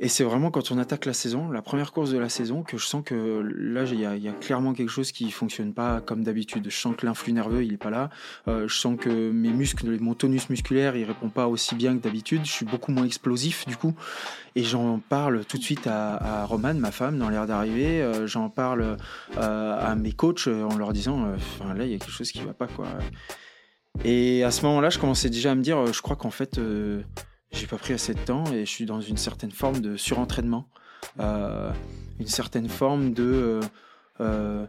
[0.00, 2.78] Et c'est vraiment quand on attaque la saison, la première course de la saison, que
[2.78, 6.70] je sens que là, il y, a clairement quelque chose qui fonctionne pas comme d'habitude.
[6.70, 8.08] Je sens que l'influx nerveux, il est pas là.
[8.46, 12.02] Euh, je sens que mes muscles, mon tonus musculaire, il répond pas aussi bien que
[12.02, 12.42] d'habitude.
[12.44, 13.92] Je suis beaucoup moins explosif, du coup.
[14.54, 18.00] Et j'en parle tout de suite à, à Romane, ma femme, dans l'air d'arriver.
[18.00, 18.98] Euh, j'en parle
[19.36, 21.26] euh, à mes coachs en leur disant,
[21.74, 22.86] là, il y a quelque chose qui va pas, quoi.
[24.04, 26.60] Et à ce moment-là, je commençais déjà à me dire, je crois qu'en fait
[27.52, 30.68] j'ai pas pris assez de temps et je suis dans une certaine forme de surentraînement,
[31.20, 31.72] euh,
[32.20, 33.60] une certaine forme de,
[34.20, 34.66] euh,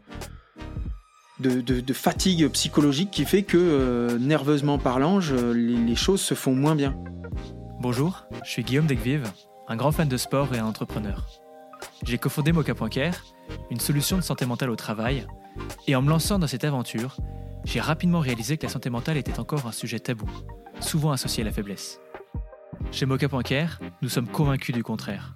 [1.39, 5.19] de, de, fatigue psychologique qui fait que, euh, nerveusement parlant,
[5.53, 6.95] les, choses se font moins bien.
[7.81, 9.31] Bonjour, je suis Guillaume Degvive,
[9.67, 11.25] un grand fan de sport et un entrepreneur.
[12.03, 13.23] J'ai cofondé Mocha.care,
[13.71, 15.25] une solution de santé mentale au travail,
[15.87, 17.17] et en me lançant dans cette aventure,
[17.65, 20.29] j'ai rapidement réalisé que la santé mentale était encore un sujet tabou,
[20.79, 21.99] souvent associé à la faiblesse.
[22.91, 25.35] Chez Mocha.care, nous sommes convaincus du contraire.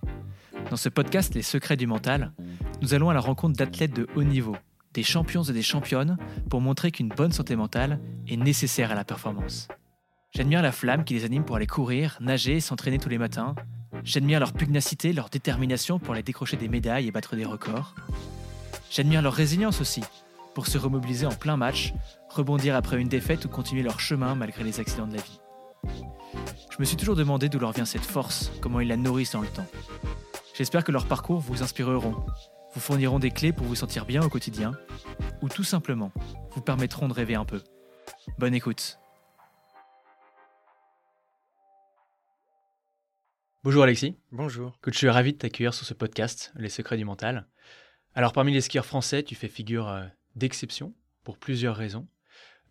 [0.69, 2.33] Dans ce podcast Les secrets du mental,
[2.81, 4.55] nous allons à la rencontre d'athlètes de haut niveau,
[4.93, 6.17] des champions et des championnes,
[6.49, 9.67] pour montrer qu'une bonne santé mentale est nécessaire à la performance.
[10.31, 13.53] J'admire la flamme qui les anime pour aller courir, nager et s'entraîner tous les matins.
[14.03, 17.93] J'admire leur pugnacité, leur détermination pour aller décrocher des médailles et battre des records.
[18.89, 20.01] J'admire leur résilience aussi,
[20.55, 21.93] pour se remobiliser en plein match,
[22.29, 25.39] rebondir après une défaite ou continuer leur chemin malgré les accidents de la vie.
[26.73, 29.41] Je me suis toujours demandé d'où leur vient cette force, comment ils la nourrissent dans
[29.41, 29.67] le temps.
[30.55, 32.25] J'espère que leurs parcours vous inspireront,
[32.73, 34.71] vous fourniront des clés pour vous sentir bien au quotidien,
[35.43, 36.11] ou tout simplement
[36.49, 37.61] vous permettront de rêver un peu.
[38.39, 38.97] Bonne écoute.
[43.63, 44.17] Bonjour Alexis.
[44.31, 44.75] Bonjour.
[44.87, 47.45] je suis ravi de t'accueillir sur ce podcast, Les secrets du mental.
[48.15, 52.07] Alors parmi les skieurs français, tu fais figure euh, d'exception pour plusieurs raisons.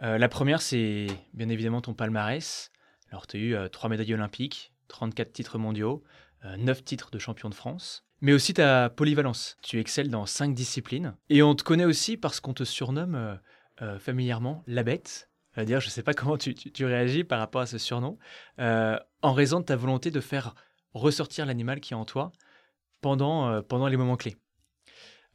[0.02, 2.72] Euh, la première, c'est bien évidemment ton palmarès.
[3.12, 6.02] Alors, tu as eu 3 euh, médailles olympiques, 34 titres mondiaux,
[6.44, 9.58] 9 euh, titres de champion de France, mais aussi ta polyvalence.
[9.62, 11.14] Tu excelles dans 5 disciplines.
[11.28, 13.38] Et on te connaît aussi parce qu'on te surnomme
[13.82, 15.28] euh, familièrement la bête.
[15.58, 16.54] dire, je ne sais pas comment tu,
[16.86, 18.18] réagis par rapport à ce surnom,
[18.58, 20.54] en raison de ta volonté de faire
[20.94, 22.32] ressortir l'animal qui est en toi
[23.02, 24.36] pendant, pendant les moments clés.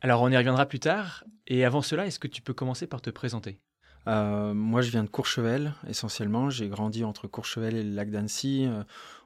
[0.01, 1.25] Alors, on y reviendra plus tard.
[1.45, 3.59] Et avant cela, est-ce que tu peux commencer par te présenter?
[4.07, 6.49] Euh, moi, je viens de Courchevel, essentiellement.
[6.49, 8.65] J'ai grandi entre Courchevel et le lac d'Annecy.
[8.65, 8.83] Euh,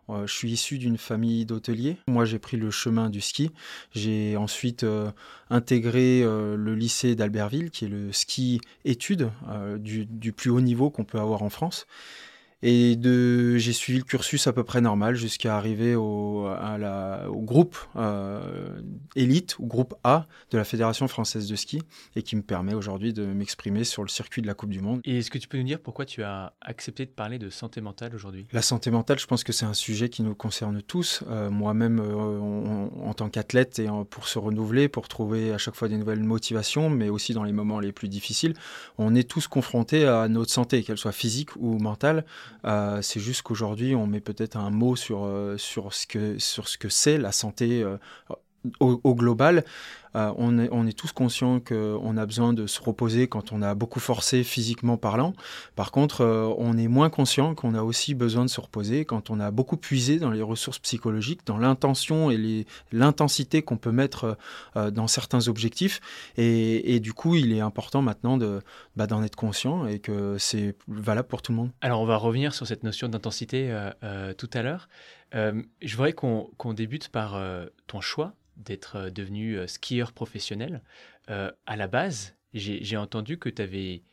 [0.09, 1.97] euh, je suis issu d'une famille d'hôteliers.
[2.07, 3.51] Moi, j'ai pris le chemin du ski.
[3.93, 4.85] J'ai ensuite
[5.49, 9.29] intégré le lycée d'Albertville, qui est le ski études
[9.77, 11.85] du, du, plus haut niveau qu'on peut avoir en France.
[12.63, 17.27] Et de, j'ai suivi le cursus à peu près normal jusqu'à arriver au, à la,
[17.29, 18.81] au groupe euh,
[19.15, 21.81] élite, ou groupe A de la Fédération française de ski,
[22.15, 25.01] et qui me permet aujourd'hui de m'exprimer sur le circuit de la Coupe du Monde.
[25.05, 27.81] Et est-ce que tu peux nous dire pourquoi tu as accepté de parler de santé
[27.81, 28.45] mentale aujourd'hui?
[28.51, 31.23] La santé mentale, je pense que c'est un sujet qui nous concerne tous.
[31.29, 35.87] Euh, moi-même, euh, en tant qu'athlète, et pour se renouveler, pour trouver à chaque fois
[35.87, 38.53] des nouvelles motivations, mais aussi dans les moments les plus difficiles,
[38.97, 42.23] on est tous confrontés à notre santé, qu'elle soit physique ou mentale.
[42.65, 46.77] Euh, c'est juste qu'aujourd'hui, on met peut-être un mot sur, euh, ce que sur ce
[46.77, 47.83] que c'est la santé
[48.81, 49.63] euh, au, global.
[50.13, 53.75] on, est, on est tous conscients qu'on a besoin de se reposer quand on a
[53.75, 55.33] beaucoup forcé physiquement parlant.
[55.75, 56.25] Par contre,
[56.57, 59.77] on est moins conscient qu'on a aussi besoin de se reposer quand on a beaucoup
[59.77, 64.37] puisé dans les ressources psychologiques, dans l'intention et l'intensité qu'on peut mettre
[64.75, 66.01] dans certains objectifs.
[66.37, 68.37] Et, du coup, il est important maintenant
[68.97, 71.71] bah, d'en être conscient et que c'est valable pour tout le monde.
[71.81, 74.89] Alors, on va revenir sur cette notion d'intensité euh, euh, tout à l'heure.
[75.33, 77.41] Euh, je voudrais qu'on débute par
[77.87, 78.33] ton choix
[78.65, 80.81] d'être devenu skieur professionnel.
[81.27, 84.03] à la base, j'ai entendu que tu avais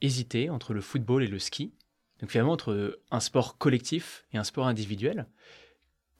[0.00, 1.72] hésité entre le football et le ski.
[2.20, 5.26] Donc finalement, entre un sport collectif et un sport individuel.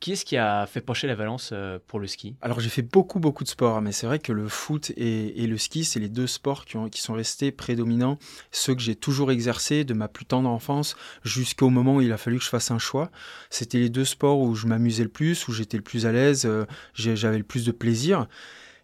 [0.00, 2.36] Qui est-ce qui a fait pencher la balance euh, pour le ski?
[2.40, 5.58] Alors j'ai fait beaucoup beaucoup de sports, mais c'est vrai que le foot et, le
[5.58, 8.16] ski, c'est les deux sports qui, ont, qui, sont restés prédominants,
[8.52, 12.16] ceux que j'ai toujours exercés de ma plus tendre enfance jusqu'au moment où il a
[12.16, 13.10] fallu que je fasse un choix.
[13.50, 16.46] C'était les deux sports où je m'amusais le plus, où j'étais le plus à l'aise,
[16.46, 18.28] euh, j'avais le plus de plaisir.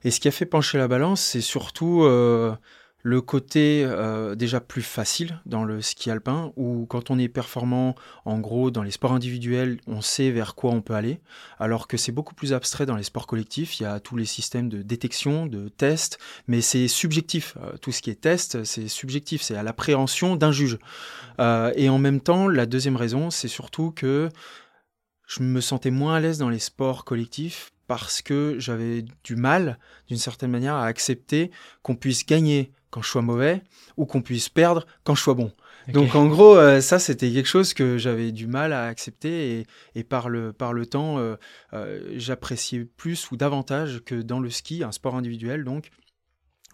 [0.02, 2.02] Et ce qui a fait pencher la balance, c'est surtout...
[2.02, 2.54] Euh,
[3.04, 7.94] le côté euh, déjà plus facile dans le ski alpin, où quand on est performant,
[8.24, 11.20] en gros, dans les sports individuels, on sait vers quoi on peut aller,
[11.58, 13.78] alors que c'est beaucoup plus abstrait dans les sports collectifs.
[13.78, 16.18] Il y a tous les systèmes de détection, de test,
[16.48, 17.58] mais c'est subjectif.
[17.62, 20.78] Euh, tout ce qui est test, c'est subjectif, c'est à l'appréhension d'un juge.
[21.40, 24.30] Euh, et en même temps, la deuxième raison, c'est surtout que
[25.26, 29.78] je me sentais moins à l'aise dans les sports collectifs parce que j'avais du mal,
[30.08, 31.50] d'une certaine manière, à accepter
[31.82, 33.64] qu'on puisse gagner quand je sois mauvais
[33.96, 35.50] ou qu'on puisse perdre quand je sois bon.
[35.88, 40.04] Donc en gros, euh, ça c'était quelque chose que j'avais du mal à accepter et,
[40.04, 41.34] par, le, par le temps, euh,
[41.72, 45.90] euh, j'appréciais plus ou davantage que dans le ski, un sport individuel donc,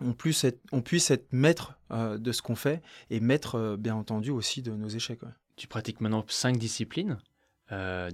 [0.03, 4.31] on puisse être, on puisse être maître de ce qu'on fait et maître bien entendu
[4.31, 5.21] aussi de nos échecs.
[5.57, 7.19] Tu pratiques maintenant cinq disciplines.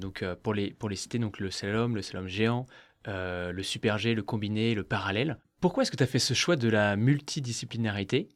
[0.00, 2.66] donc pour les, pour les citer, donc le slalom, le slalom géant,
[3.06, 5.38] le super G, le combiné, le parallèle.
[5.60, 8.28] Pourquoi est-ce que tu as fait ce choix de la multidisciplinarité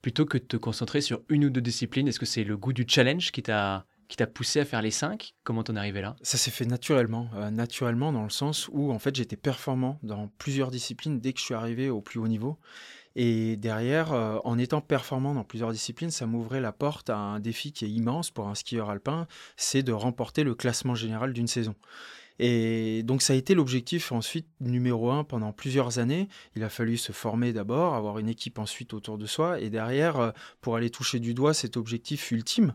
[0.00, 2.06] plutôt que de te concentrer sur une ou deux disciplines?
[2.06, 4.90] Est-ce que c'est le goût du challenge qui t'a qui t'a poussé à faire les
[4.90, 5.34] cinq?
[5.44, 6.16] Comment t'en es arrivé là?
[6.22, 10.28] Ça s'est fait naturellement, euh, naturellement dans le sens où en fait j'étais performant dans
[10.38, 12.58] plusieurs disciplines dès que je suis arrivé au plus haut niveau.
[13.16, 17.40] Et derrière, euh, en étant performant dans plusieurs disciplines, ça m'ouvrait la porte à un
[17.40, 19.26] défi qui est immense pour un skieur alpin,
[19.56, 21.74] c'est de remporter le classement général d'une saison.
[22.38, 26.28] Et donc ça a été l'objectif ensuite numéro un pendant plusieurs années.
[26.54, 30.18] Il a fallu se former d'abord, avoir une équipe ensuite autour de soi, et derrière,
[30.18, 30.30] euh,
[30.60, 32.74] pour aller toucher du doigt cet objectif ultime.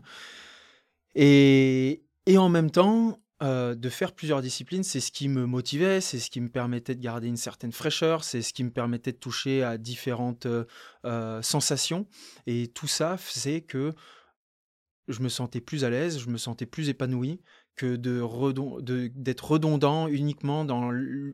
[1.14, 6.00] Et, et en même temps, euh, de faire plusieurs disciplines, c'est ce qui me motivait,
[6.00, 9.12] c'est ce qui me permettait de garder une certaine fraîcheur, c'est ce qui me permettait
[9.12, 12.06] de toucher à différentes euh, sensations.
[12.46, 13.92] Et tout ça faisait que
[15.08, 17.40] je me sentais plus à l'aise, je me sentais plus épanoui,
[17.76, 20.92] que d'être redondant uniquement dans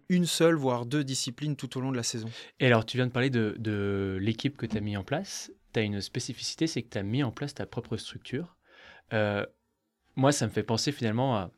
[0.09, 2.29] une seule, voire deux disciplines tout au long de la saison.
[2.61, 5.53] Et alors, tu viens de parler de, l'équipe que tu as mis en place.
[5.73, 8.57] Tu as une spécificité, c'est que tu as mis en place ta propre structure.
[9.13, 9.45] Euh,
[10.17, 11.51] moi, ça me fait penser finalement à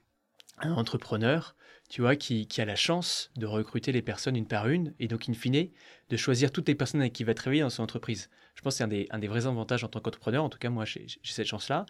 [0.58, 1.55] un entrepreneur,
[1.88, 5.08] tu vois, qui, qui, a la chance de recruter les personnes une par une et
[5.08, 5.69] donc, in fine,
[6.11, 8.31] de choisir toutes les personnes avec qui il va travailler dans son entreprise.
[8.55, 10.44] Je pense que c'est un des, un des vrais avantages en tant qu'entrepreneur.
[10.44, 11.87] En tout cas, moi, j'ai cette chance-là.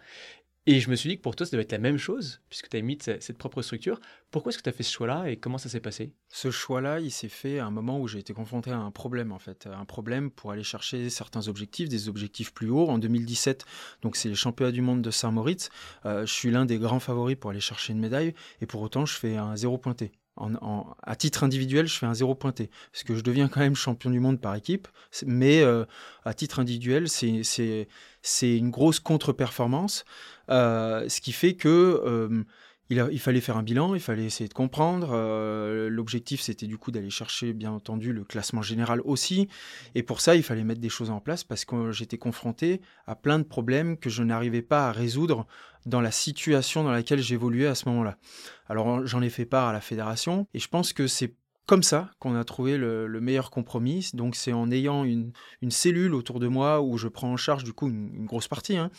[0.65, 2.69] Et je me suis dit que pour toi, ça devait être la même chose, puisque
[2.69, 3.99] tu as mis cette propre structure.
[4.31, 6.13] Pourquoi est-ce que tu as fait ce choix-là et comment ça s'est passé?
[6.29, 9.33] Ce choix-là, il s'est fait à un moment où j'ai été confronté à un problème,
[9.33, 9.67] en fait.
[9.67, 12.87] Un problème pour aller chercher certains objectifs, des objectifs plus hauts.
[12.87, 13.65] En 2017,
[14.03, 15.69] donc c'est les championnats du monde de Saint-Moritz.
[16.05, 18.33] Euh, je suis l'un des grands favoris pour aller chercher une médaille.
[18.61, 20.13] Et pour autant, je fais un zéro pointé.
[20.35, 22.71] En, à titre individuel, je fais un zéro pointé.
[22.91, 24.87] Parce que je deviens quand même champion du monde par équipe.
[25.25, 25.85] Mais euh,
[26.25, 30.05] à titre individuel, c'est une grosse contre-performance.
[30.49, 32.43] Euh, ce qui fait que euh,
[32.89, 35.11] il, fallait faire un bilan, il fallait essayer de comprendre.
[35.13, 39.47] Euh, l'objectif, c'était du coup d'aller chercher, bien entendu, le classement général aussi.
[39.95, 43.15] Et pour ça, il fallait mettre des choses en place parce que j'étais confronté à
[43.15, 45.47] plein de problèmes que je n'arrivais pas à résoudre
[45.85, 48.17] dans la situation dans laquelle j'évoluais à ce moment-là.
[48.67, 51.33] Alors j'en ai fait part à la fédération et je pense que c'est
[51.65, 54.09] comme ça qu'on a trouvé le, meilleur compromis.
[54.13, 55.31] Donc c'est en ayant une,
[55.69, 58.77] cellule autour de moi où je prends en charge du coup une, grosse partie.
[58.77, 58.91] Hein.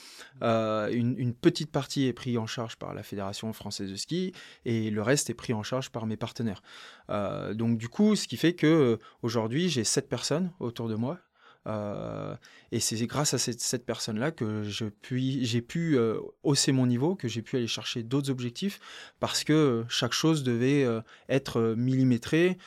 [0.43, 4.33] Euh, une, petite partie est prise en charge par la Fédération française de ski
[4.65, 6.63] et le reste est pris en charge par mes partenaires.
[7.11, 10.95] Euh, donc du coup, ce qui fait que euh, aujourd'hui j'ai sept personnes autour de
[10.95, 11.19] moi
[11.67, 12.37] euh,
[12.73, 17.43] et c'est grâce à cette, personne-là que j'ai pu euh, hausser mon niveau, que j'ai
[17.43, 18.81] pu aller chercher d'autres objectifs,
[19.21, 22.59] parce que chaque chose devait euh, être millimétrée,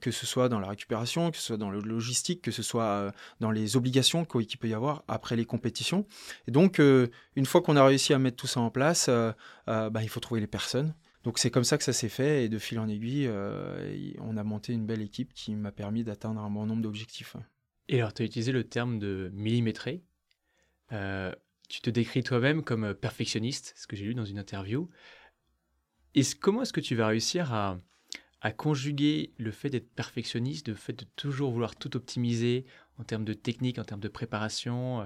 [0.00, 3.12] que ce soit dans la récupération, que ce soit dans le logistique, que ce soit
[3.38, 6.04] dans les obligations qu'il peut y avoir après les compétitions.
[6.48, 9.08] Et donc, une fois qu'on a réussi à mettre tout ça en place,
[9.68, 10.94] bah, il faut trouver les personnes.
[11.22, 13.30] Donc c'est comme ça que ça s'est fait et de fil en aiguille,
[14.18, 17.36] on a monté une belle équipe qui m'a permis d'atteindre un bon nombre d'objectifs.
[17.88, 20.02] Et alors, tu as utilisé le terme de millimétré.
[20.92, 21.32] Euh,
[21.68, 24.88] tu te décris toi-même comme euh, perfectionniste, ce que j'ai lu dans une interview.
[26.14, 27.78] Et comment est-ce que tu vas réussir à,
[28.56, 32.66] conjuguer le fait d'être perfectionniste, le fait de toujours vouloir tout optimiser
[32.98, 35.04] en termes de technique, en termes de préparation, euh,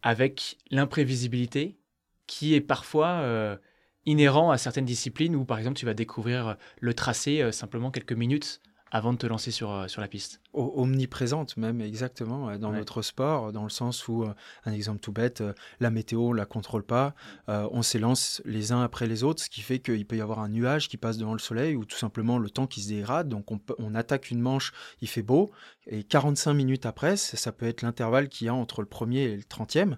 [0.00, 1.78] avec l'imprévisibilité
[2.26, 3.58] qui est parfois
[4.06, 8.62] inhérent à certaines disciplines où, par exemple, tu vas découvrir le tracé simplement quelques minutes
[8.92, 10.40] avant de te lancer sur, euh, sur la piste.
[10.52, 14.34] Omniprésente même, exactement, dans notre sport, dans le sens où, euh,
[14.66, 17.14] un exemple tout bête, euh, la météo, on la contrôle pas,
[17.48, 20.50] on s'élance les uns après les autres, ce qui fait qu'il peut y avoir un
[20.50, 23.50] nuage qui passe devant le soleil ou tout simplement le temps qui se dégrade, donc
[23.50, 25.50] on, on attaque une manche, il fait beau,
[25.86, 29.36] et 45 minutes après, ça, peut être l'intervalle qu'il y a entre le premier et
[29.36, 29.96] le 30e,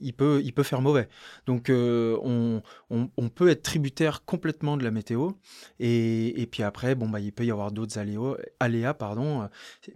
[0.00, 1.08] il, peut, il peut faire mauvais.
[1.46, 5.30] Donc on, on, on, peut être tributaire complètement de la météo,
[5.78, 8.23] et, et puis après, bon, bah, il peut y avoir d'autres aléas
[8.60, 9.48] aléas, pardon,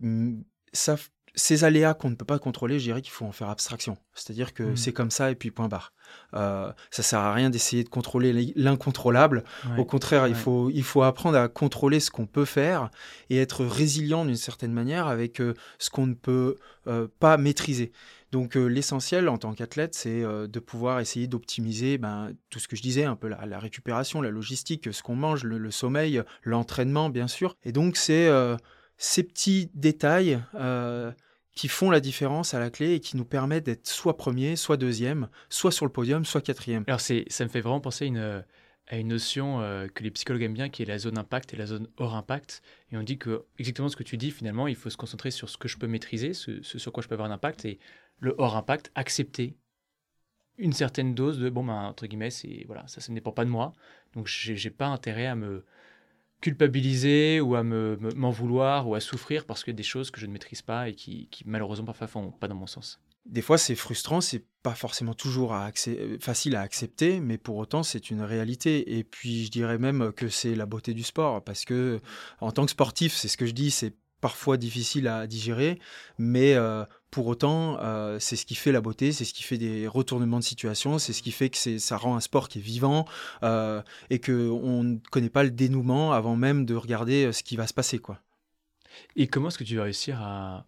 [0.03, 0.33] euh,
[0.73, 0.97] ça,
[1.39, 3.97] ces aléas qu'on ne peut pas contrôler, je dirais qu'il faut en faire abstraction.
[4.13, 4.77] C'est-à-dire que mmh.
[4.77, 5.93] c'est comme ça et puis point barre.
[6.35, 9.45] Euh, ça sert à rien d'essayer de contrôler l'incontrôlable.
[9.77, 12.91] Au contraire, il, faut, il faut apprendre à contrôler ce qu'on peut faire
[13.31, 17.93] et être résilient d'une certaine manière avec euh, ce qu'on ne peut euh, pas maîtriser.
[18.33, 22.83] Donc l'essentiel en tant qu'athlète, c'est de pouvoir essayer d'optimiser ben, tout ce que je
[22.83, 27.57] disais, un peu la, récupération, la logistique, ce qu'on mange, le sommeil, l'entraînement bien sûr.
[27.65, 28.29] Et donc c'est
[28.99, 30.39] ces petits détails
[31.59, 34.77] qui font la différence à la clé et qui nous permettent d'être soit premier, soit
[34.77, 36.85] deuxième, soit sur le podium, soit quatrième.
[36.87, 38.45] Alors c'est, ça me fait vraiment penser à une,
[38.87, 41.57] à une notion euh, que les psychologues aiment bien, qui est la zone impact et
[41.57, 42.63] la zone hors impact.
[42.93, 45.51] Et on dit que exactement ce que tu dis, finalement, il faut se concentrer sur
[45.51, 47.81] ce que je peux maîtriser, ce, sur quoi je peux avoir un impact, et
[48.21, 49.57] le hors impact, accepter
[50.59, 53.45] une certaine dose de bon, ben, entre guillemets, c'est voilà, ça, ça ne dépend pas
[53.45, 53.73] de moi,
[54.15, 55.65] donc j'ai, j'ai pas intérêt à me
[56.41, 60.27] culpabiliser ou à me, m'en vouloir ou à souffrir parce que des choses que je
[60.27, 63.59] ne maîtrise pas et qui, qui malheureusement parfois font pas dans mon sens des fois,
[63.59, 65.69] c'est frustrant, c'est pas forcément toujours euh,
[66.21, 68.99] facile à accepter, mais pour autant, c'est une réalité.
[68.99, 72.01] Et puis, je dirais même que c'est la beauté du sport, parce que
[72.41, 75.79] en tant que sportif, c'est ce que je dis, c'est parfois difficile à digérer,
[76.19, 79.59] mais euh, pour autant, euh, c'est ce qui fait la beauté, c'est ce qui fait
[79.59, 82.63] des retournements de situation, c'est ce qui fait que ça rend un sport qui est
[82.63, 83.07] vivant
[83.43, 87.75] et qu'on ne connaît pas le dénouement avant même de regarder ce qui va se
[87.75, 87.99] passer.
[87.99, 88.21] quoi.
[89.17, 90.67] Et comment est-ce que tu vas réussir à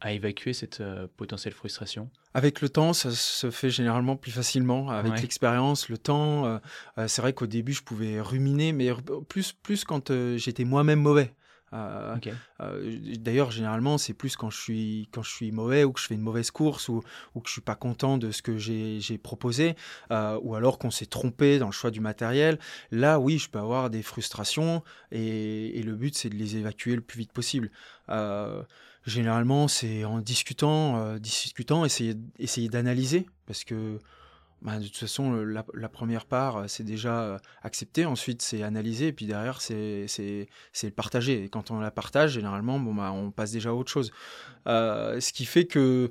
[0.00, 2.10] à évacuer cette euh, potentielle frustration?
[2.34, 4.90] Avec le temps, ça se fait généralement plus facilement.
[4.90, 6.58] Avec l'expérience, le temps, euh,
[6.98, 8.90] euh, c'est vrai qu'au début, je pouvais ruminer, mais
[9.28, 11.34] plus, plus quand j'étais moi-même mauvais.
[11.72, 16.14] D'ailleurs, généralement, c'est plus quand je, suis, quand je suis mauvais ou que je fais
[16.14, 17.02] une mauvaise course ou,
[17.34, 19.74] ou que je suis pas content de ce que j'ai proposé
[20.10, 22.58] ou alors qu'on s'est trompé dans le choix du matériel.
[22.90, 24.82] Là, oui, je peux avoir des frustrations
[25.12, 27.70] et, et le but, c'est de les évacuer le plus vite possible.
[29.08, 33.98] Généralement, c'est en discutant, euh, discutant, essayer, essayer d'analyser, parce que
[34.62, 39.12] bah, de toute façon, la, première part, c'est déjà euh, accepter, ensuite c'est analyser, et
[39.12, 40.06] puis derrière, c'est
[40.82, 41.44] le partager.
[41.44, 44.12] Et quand on la partage, généralement, bon, bah, on passe déjà à autre chose.
[44.66, 46.10] Euh, ce qui fait que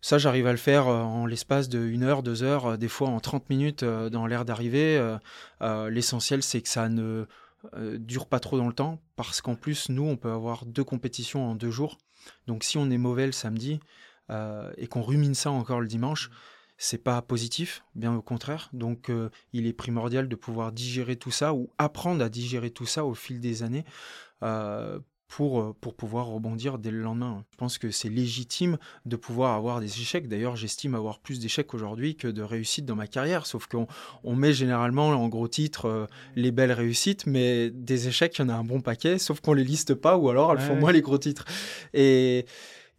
[0.00, 3.20] ça, j'arrive à le faire en l'espace de 1 heure, 2 heures, des fois en
[3.20, 5.16] 30 minutes dans l'air d'arrivée.
[5.60, 7.26] L'essentiel, c'est que ça ne
[7.98, 11.50] dure pas trop dans le temps, parce qu'en plus, nous, on peut avoir deux compétitions
[11.50, 11.98] en deux jours.
[12.46, 13.80] Donc si on est mauvais le samedi
[14.30, 16.30] euh, et qu'on rumine ça encore le dimanche,
[16.82, 18.70] c'est pas positif, bien au contraire.
[18.72, 22.86] Donc euh, il est primordial de pouvoir digérer tout ça ou apprendre à digérer tout
[22.86, 23.84] ça au fil des années
[24.42, 27.44] euh, pour, pour pouvoir rebondir dès le lendemain.
[27.52, 30.26] Je pense que c'est légitime de pouvoir avoir des échecs.
[30.26, 33.44] D'ailleurs, j'estime avoir plus d'échecs aujourd'hui que de réussites dans ma carrière.
[33.44, 33.86] Sauf qu'on
[34.24, 38.48] on met généralement en gros titre les belles réussites, mais des échecs, il y en
[38.48, 41.02] a un bon paquet, sauf qu'on les liste pas ou alors elles font moins les
[41.02, 41.44] gros titres.
[41.92, 42.46] Et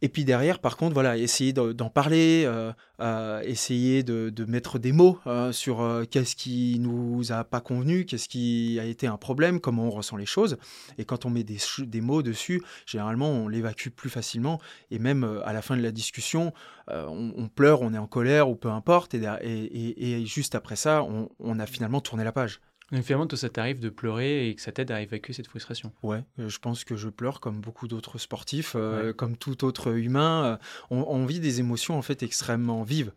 [0.04, 4.92] et puis derrière, par contre, voilà, essayer d'en parler, euh, euh, essayer de, mettre des
[4.92, 9.60] mots euh, sur qu'est-ce qui nous a pas convenu, qu'est-ce qui a été un problème,
[9.60, 10.58] comment on ressent les choses.
[10.98, 14.60] Et quand on met des, mots dessus, généralement, on l'évacue plus facilement.
[14.90, 16.52] Et même à la fin de la discussion,
[16.88, 19.14] on, pleure, on est en colère ou peu importe.
[19.14, 21.06] Et, juste après ça,
[21.40, 22.60] on a finalement tourné la page.
[22.92, 25.94] Donc finalement, toi, ça t'arrive de pleurer et que ça t'aide à évacuer cette frustration.
[26.04, 29.96] Ouais, euh, je pense que je pleure comme beaucoup d'autres sportifs, euh, comme tout autre
[29.96, 30.60] humain.
[30.92, 33.14] Euh, on, vit des émotions en fait extrêmement vives.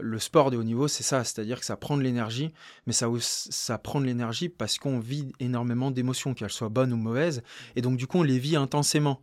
[0.00, 2.52] le sport de haut niveau, c'est ça, c'est-à-dire que ça prend de l'énergie,
[2.86, 6.96] mais ça, ça prend de l'énergie parce qu'on vit énormément d'émotions, qu'elles soient bonnes ou
[6.96, 7.42] mauvaises,
[7.76, 9.20] et donc du coup, on les vit intensément,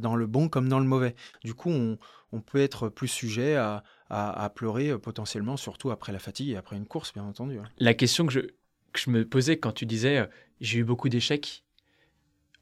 [0.00, 1.16] dans le bon comme dans le mauvais.
[1.44, 6.50] Du coup, on, peut être plus sujet à, à, pleurer potentiellement, surtout après la fatigue
[6.50, 7.58] et après une course, bien entendu.
[7.78, 8.40] La question que je,
[8.92, 10.26] que je me posais quand tu disais euh,
[10.60, 11.64] j'ai eu beaucoup d'échecs.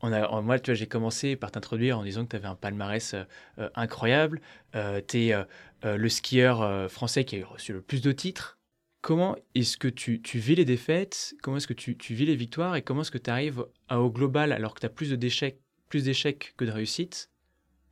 [0.03, 3.25] Moi, tu vois, j'ai commencé par t'introduire en disant que tu avais un palmarès euh,
[3.59, 4.41] euh, incroyable.
[4.73, 5.35] tu es
[5.83, 8.59] le skieur français qui a reçu le plus de titres.
[9.03, 11.35] Comment est-ce que tu, vis les défaites?
[11.43, 12.77] Comment est-ce que tu, vis les victoires?
[12.77, 15.61] Et comment est-ce que tu arrives au global, alors que tu as plus d'échecs
[15.91, 17.31] que de réussites,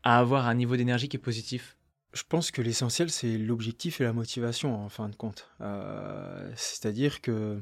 [0.03, 1.77] à avoir un niveau d'énergie qui est positif?
[2.15, 5.51] Je pense que l'essentiel, c'est l'objectif et la motivation, en fin de compte.
[6.55, 7.61] C'est-à-dire que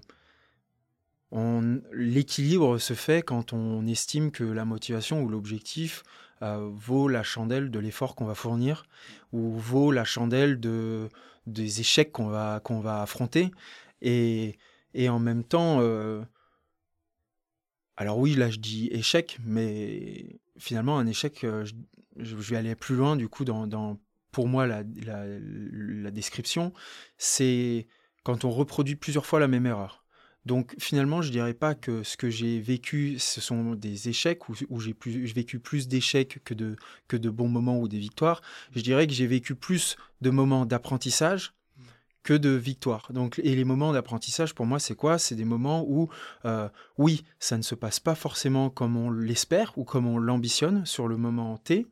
[1.33, 6.03] L'équilibre se fait quand on estime que la motivation ou l'objectif
[6.43, 8.87] euh, vaut la chandelle de l'effort qu'on va fournir
[9.33, 11.09] ou vaut la chandelle de,
[11.47, 13.51] des échecs qu'on va, qu'on va affronter.
[14.03, 14.59] Et,
[14.95, 16.23] et en même temps, euh,
[17.97, 21.65] alors oui, là je dis échec, mais finalement un échec, euh,
[22.17, 23.99] je, vais aller plus loin du coup dans, dans
[24.31, 26.73] pour moi la, la, la description,
[27.19, 27.89] c'est
[28.23, 30.06] quand on reproduit plusieurs fois la même erreur.
[30.47, 34.81] Donc finalement, je dirais pas que ce que j'ai vécu, ce sont des échecs ou,
[34.81, 34.95] j'ai
[35.35, 36.77] vécu plus d'échecs que de,
[37.09, 38.41] que de bons moments ou des victoires.
[38.75, 41.53] Je dirais que j'ai vécu plus de moments d'apprentissage
[42.23, 43.09] que de victoires.
[43.11, 45.19] Donc, et les moments d'apprentissage, pour moi, c'est quoi?
[45.19, 46.09] C'est des moments où,
[46.45, 50.87] euh, oui, ça ne se passe pas forcément comme on l'espère ou comme on l'ambitionne
[50.87, 51.87] sur le moment T,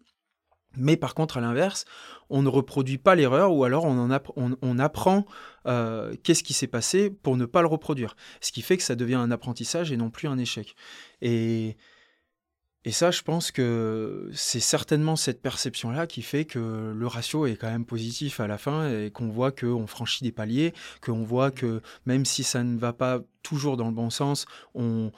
[0.76, 1.84] mais par contre, à l'inverse,
[2.30, 4.10] on ne reproduit pas l'erreur ou alors on,
[4.62, 5.26] en apprend
[5.66, 8.16] euh, qu'est-ce qui s'est passé pour ne pas le reproduire.
[8.40, 10.74] Ce qui fait que ça devient un apprentissage et non plus un échec.
[11.22, 11.76] Et,
[12.86, 17.56] Et ça, je pense que c'est certainement cette perception-là qui fait que le ratio est
[17.56, 21.50] quand même positif à la fin et qu'on voit qu'on franchit des paliers, qu'on voit
[21.50, 25.10] que même si ça ne va pas toujours dans le bon sens, on,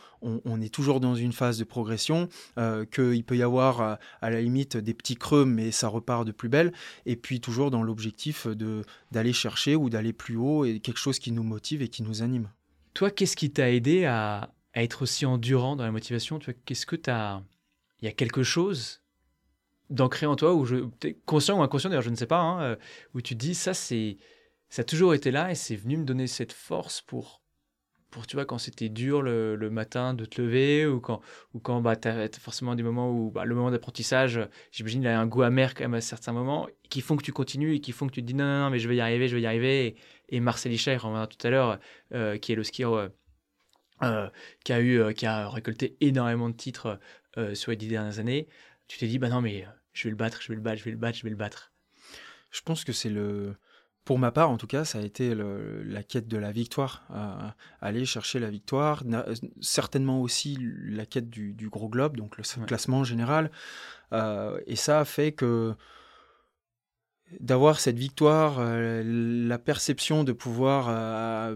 [0.60, 4.40] est toujours dans une phase de progression, euh, qu'il peut y avoir à, à, la
[4.40, 6.72] limite des petits creux, mais ça repart de plus belle,
[7.04, 8.46] et puis toujours dans l'objectif
[9.10, 12.22] d'aller chercher ou d'aller plus haut et quelque chose qui nous motive et qui nous
[12.22, 12.48] anime.
[12.94, 16.38] Toi, qu'est-ce qui t'a aidé à, à, être aussi endurant dans la motivation?
[16.64, 17.42] Qu'est-ce que tu as
[18.06, 19.02] il y a quelque chose
[19.90, 20.76] d'ancré en toi, où je,
[21.24, 22.76] conscient ou inconscient d'ailleurs, je ne sais pas, hein, euh,
[23.14, 24.16] où tu dis ça, c'est,
[24.68, 27.42] ça a toujours été là et c'est venu me donner cette force pour,
[28.10, 31.20] pour tu vois, quand c'était dur le, matin de te lever ou quand,
[31.52, 35.08] ou quand bah, tu as forcément des moments où bah, le moment d'apprentissage, j'imagine, il
[35.08, 37.80] a un goût amer quand même à certains moments qui font que tu continues et
[37.80, 39.46] qui font que tu dis non, non, mais je vais y arriver, je vais y
[39.46, 39.96] arriver.
[40.28, 41.80] Et, Marcel Hichard, on en tout à l'heure,
[42.14, 43.10] euh, qui est le skieur.
[44.02, 44.28] Euh,
[44.62, 47.00] qui a eu qui a récolté énormément de titres
[47.38, 48.48] euh, sur les dix dernières années,
[48.88, 50.78] tu t'es dit, bah non, mais euh, je vais le battre, je vais le battre,
[50.78, 51.72] je vais le battre, je vais le battre
[52.50, 53.56] Je pense que c'est le.
[54.04, 57.08] Pour ma part, en tout cas, ça a été la quête de la victoire.
[57.80, 59.02] aller chercher la victoire.
[59.60, 63.50] certainement aussi la quête du, gros globe, donc le classement général.
[64.12, 65.74] Euh, et ça a fait que
[67.40, 70.86] d'avoir cette victoire, la perception de pouvoir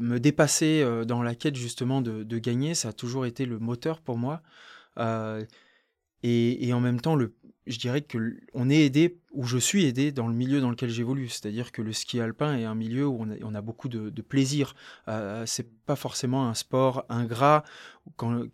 [0.00, 4.00] me dépasser dans la quête justement de, de, gagner, ça a toujours été le moteur
[4.00, 4.42] pour moi.
[6.22, 7.18] Et, en même temps,
[7.66, 10.90] je dirais que on est aidé, ou je suis aidé dans le milieu dans lequel
[10.90, 11.28] j'évolue.
[11.28, 14.74] C'est-à-dire que le ski alpin est un milieu où on a, beaucoup de, plaisir.
[15.08, 17.64] Euh, c'est pas forcément un sport ingrat.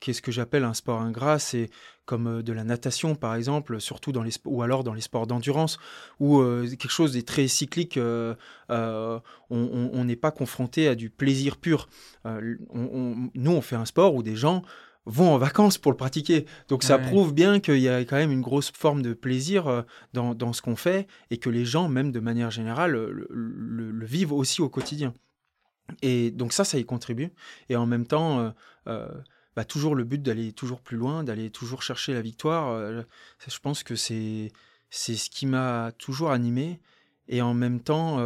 [0.00, 1.38] Qu'est-ce que j'appelle un sport ingrat?
[1.38, 1.70] C'est
[2.06, 5.26] comme euh, de la natation, par exemple, surtout dans les ou alors dans les sports
[5.26, 5.78] d'endurance,
[6.20, 7.98] où euh, quelque chose est très cyclique.
[7.98, 8.34] Euh,
[9.50, 11.88] on n'est pas confronté à du plaisir pur.
[12.24, 14.62] nous, on fait un sport où des gens
[15.06, 16.46] vont en vacances pour le pratiquer.
[16.68, 19.82] Donc ça prouve bien qu'il y a quand même une grosse forme de plaisir euh,
[20.12, 24.32] dans, dans ce qu'on fait et que les gens, même de manière générale, le, vivent
[24.32, 25.14] aussi au quotidien.
[26.02, 27.30] Et donc ça, ça y contribue.
[27.68, 28.50] Et en même temps, euh,
[28.88, 29.08] euh,
[29.54, 33.04] bah, toujours le but d'aller toujours plus loin, d'aller toujours chercher la victoire.
[33.46, 34.50] je pense que c'est
[34.90, 36.80] c'est ce qui m'a toujours animé.
[37.28, 38.18] Et en même temps,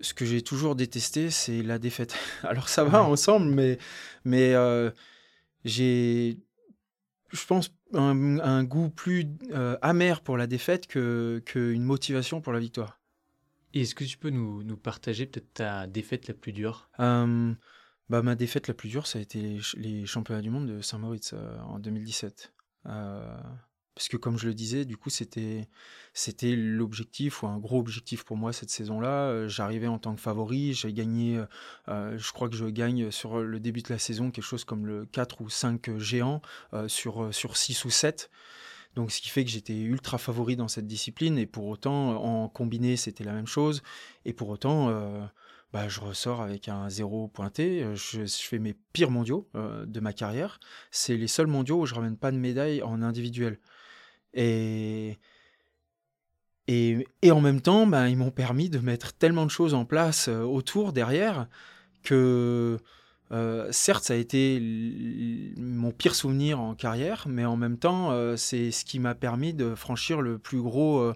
[0.00, 2.16] ce que j'ai toujours détesté, c'est la défaite.
[2.42, 3.78] Alors ça va ensemble, mais
[4.24, 4.54] mais
[5.64, 6.38] j'ai,
[7.30, 12.60] je pense, un, goût plus euh, amer pour la défaite qu'une que motivation pour la
[12.60, 13.00] victoire.
[13.74, 16.90] Est-ce que tu peux nous, nous partager peut-être ta défaite la plus dure?
[16.98, 21.32] Bah, Ma défaite la plus dure, ça a été les, championnats du monde de Saint-Moritz
[21.32, 22.52] euh, en 2017.
[23.94, 25.66] Parce que comme je le disais, du coup, c'était
[26.56, 29.28] l'objectif ou un gros objectif pour moi cette saison-là.
[29.28, 31.44] Euh, j'arrivais en tant que favori, j'ai gagné, euh,
[31.88, 34.86] euh, je crois que je gagne sur le début de la saison quelque chose comme
[34.86, 36.40] le 4 ou 5 géants
[36.86, 38.30] sur, sur 6 ou 7.
[38.94, 42.48] Donc ce qui fait que j'étais ultra favori dans cette discipline et pour autant en
[42.48, 43.82] combiné c'était la même chose
[44.26, 44.90] et pour autant
[45.72, 47.86] bah, je ressors avec un zéro pointé.
[47.94, 50.60] Je, fais mes pires mondiaux de ma carrière.
[50.90, 53.58] C'est les seuls mondiaux où je ramène pas de médaille en individuel.
[54.34, 55.18] Et,
[56.68, 60.28] et, en même temps, ben, ils m'ont permis de mettre tellement de choses en place
[60.28, 61.48] euh, autour, derrière,
[62.02, 62.78] que
[63.32, 68.36] euh, certes, ça a été mon pire souvenir en carrière, mais en même temps, euh,
[68.36, 71.12] c'est ce qui m'a permis de franchir le plus gros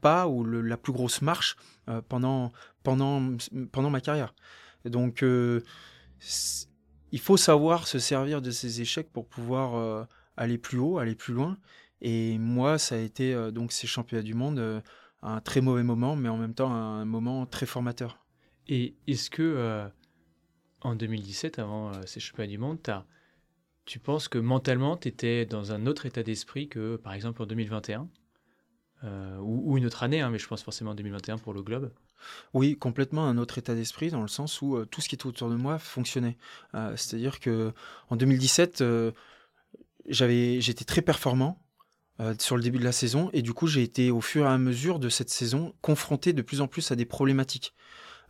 [0.00, 1.56] pas ou la plus grosse marche
[2.08, 3.36] pendant, pendant,
[3.72, 4.34] pendant ma carrière.
[4.84, 5.24] Donc,
[7.12, 11.34] il faut savoir se servir de ces échecs pour pouvoir aller plus haut, aller plus
[11.34, 11.56] loin.
[12.00, 14.80] Et moi, ça a été euh, donc ces championnats du monde euh,
[15.22, 18.18] un très mauvais moment, mais en même temps un moment très formateur.
[18.68, 19.88] Et est-ce que euh,
[20.82, 22.78] en 2017, avant ces championnats du monde,
[23.86, 27.46] tu penses que mentalement, tu étais dans un autre état d'esprit que par exemple en
[27.46, 28.08] 2021
[29.40, 31.90] ou, une autre année, hein, mais je pense forcément en 2021 pour le globe
[32.54, 35.50] oui, complètement un autre état d'esprit dans le sens où tout ce qui était autour
[35.50, 36.38] de moi fonctionnait.
[36.72, 37.74] C'est-à-dire que
[38.08, 38.82] en 2017,
[40.08, 41.63] j'avais, j'étais très performant,
[42.20, 43.28] euh, sur le début de la saison.
[43.32, 46.42] Et du coup, j'ai été au fur et à mesure de cette saison confronté de
[46.42, 47.74] plus en plus à des problématiques.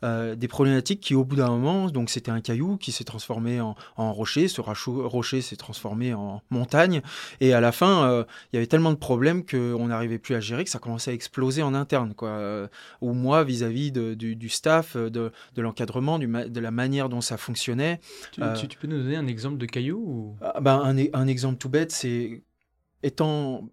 [0.03, 3.61] Euh, des problématiques qui, au bout d'un moment, donc c'était un caillou qui s'est transformé
[3.61, 7.01] en, rocher, ce rocher s'est transformé en montagne,
[7.41, 10.41] et à la fin, euh, il y avait tellement de problèmes qu'on n'arrivait plus à
[10.41, 12.69] gérer que ça commençait à exploser en interne, quoi.
[13.01, 18.01] ou moi, vis-à-vis du, staff, de, l'encadrement, de la manière dont ça fonctionnait.
[18.33, 18.41] Tu,
[18.79, 22.43] peux nous donner un exemple de caillou ah, ben, un, un exemple tout bête, c'est
[23.05, 23.69] étant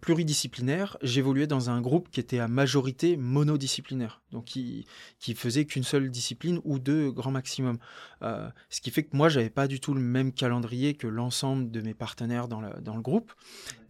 [0.00, 4.86] pluridisciplinaire, j'évoluais dans un groupe qui était à majorité monodisciplinaire, donc qui,
[5.20, 7.78] qui faisait qu'une seule discipline ou deux grand maximum.
[8.22, 11.82] ce qui fait que moi, j'avais pas du tout le même calendrier que l'ensemble de
[11.82, 13.32] mes partenaires dans, le groupe.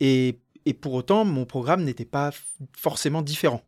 [0.00, 2.33] Et, et pour autant, mon programme n'était pas
[2.76, 3.62] forcément différent.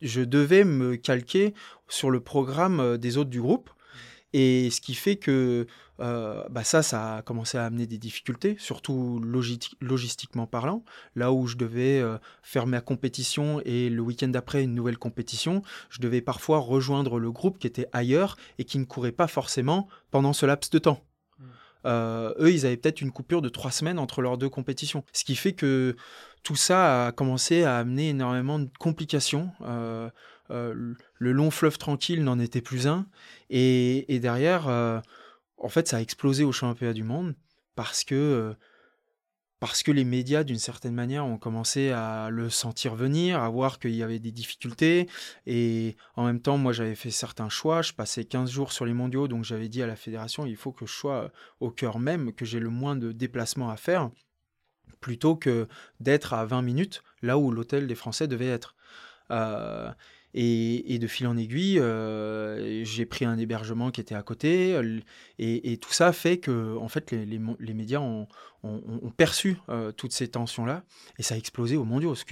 [0.00, 1.54] Je devais me calquer
[1.88, 3.70] sur le programme des autres du groupe.
[4.32, 5.66] Et ce qui fait que
[6.00, 9.20] euh, bah ça, ça a commencé à amener des difficultés, surtout
[9.80, 10.84] logistiquement parlant.
[11.14, 15.62] Là où je devais euh, faire ma compétition et le week-end d'après une nouvelle compétition,
[15.90, 19.88] je devais parfois rejoindre le groupe qui était ailleurs et qui ne courait pas forcément
[20.10, 21.00] pendant ce laps de temps.
[21.38, 21.44] Mmh.
[21.86, 25.04] Euh, eux, ils avaient peut-être une coupure de trois semaines entre leurs deux compétitions.
[25.12, 25.94] Ce qui fait que
[26.42, 29.52] tout ça a commencé à amener énormément de complications.
[30.50, 30.92] le
[31.32, 33.06] long fleuve tranquille n'en était plus un.
[33.48, 34.68] Et, et derrière,
[35.58, 37.34] en fait, ça a explosé au championnat du monde
[37.74, 38.54] parce que, euh,
[39.60, 43.78] parce que les médias, d'une certaine manière, ont commencé à le sentir venir, à voir
[43.78, 45.08] qu'il y avait des difficultés.
[45.46, 47.80] Et en même temps, moi, j'avais fait certains choix.
[47.80, 50.72] Je passais 15 jours sur les mondiaux, donc j'avais dit à la fédération, il faut
[50.72, 54.10] que je sois au cœur même, que j'ai le moins de déplacements à faire,
[55.00, 55.66] plutôt que
[55.98, 58.76] d'être à 20 minutes, là où l'hôtel des Français devait être.
[59.30, 59.90] Euh,
[60.36, 64.76] et, de fil en aiguille, euh, j'ai pris un hébergement qui était à côté.
[65.38, 68.26] Et, tout ça fait que, en fait, les, médias ont,
[69.16, 70.82] perçu euh, toutes ces tensions-là.
[71.18, 72.16] Et ça a explosé au mondiaux.
[72.16, 72.24] Ce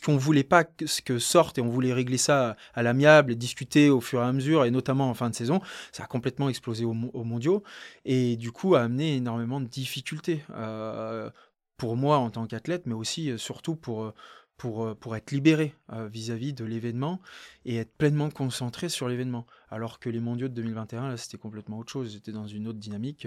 [0.00, 3.34] qu'on ne voulait pas que, ce que sorte, et on voulait régler ça à l'amiable,
[3.34, 5.60] discuter au fur et à mesure, et notamment en fin de saison,
[5.92, 7.62] ça a complètement explosé au, mondiaux.
[8.06, 10.42] Et du coup, a amené énormément de difficultés.
[10.54, 11.28] Euh,
[11.76, 14.12] pour moi en tant qu'athlète, mais aussi surtout pour,
[14.60, 17.18] pour, euh, pour être libéré euh, vis-à-vis de l'événement
[17.64, 19.46] et être pleinement concentré sur l'événement.
[19.70, 22.12] Alors que les mondiaux de 2021, là, c'était complètement autre chose.
[22.12, 23.26] J'étais dans une autre dynamique.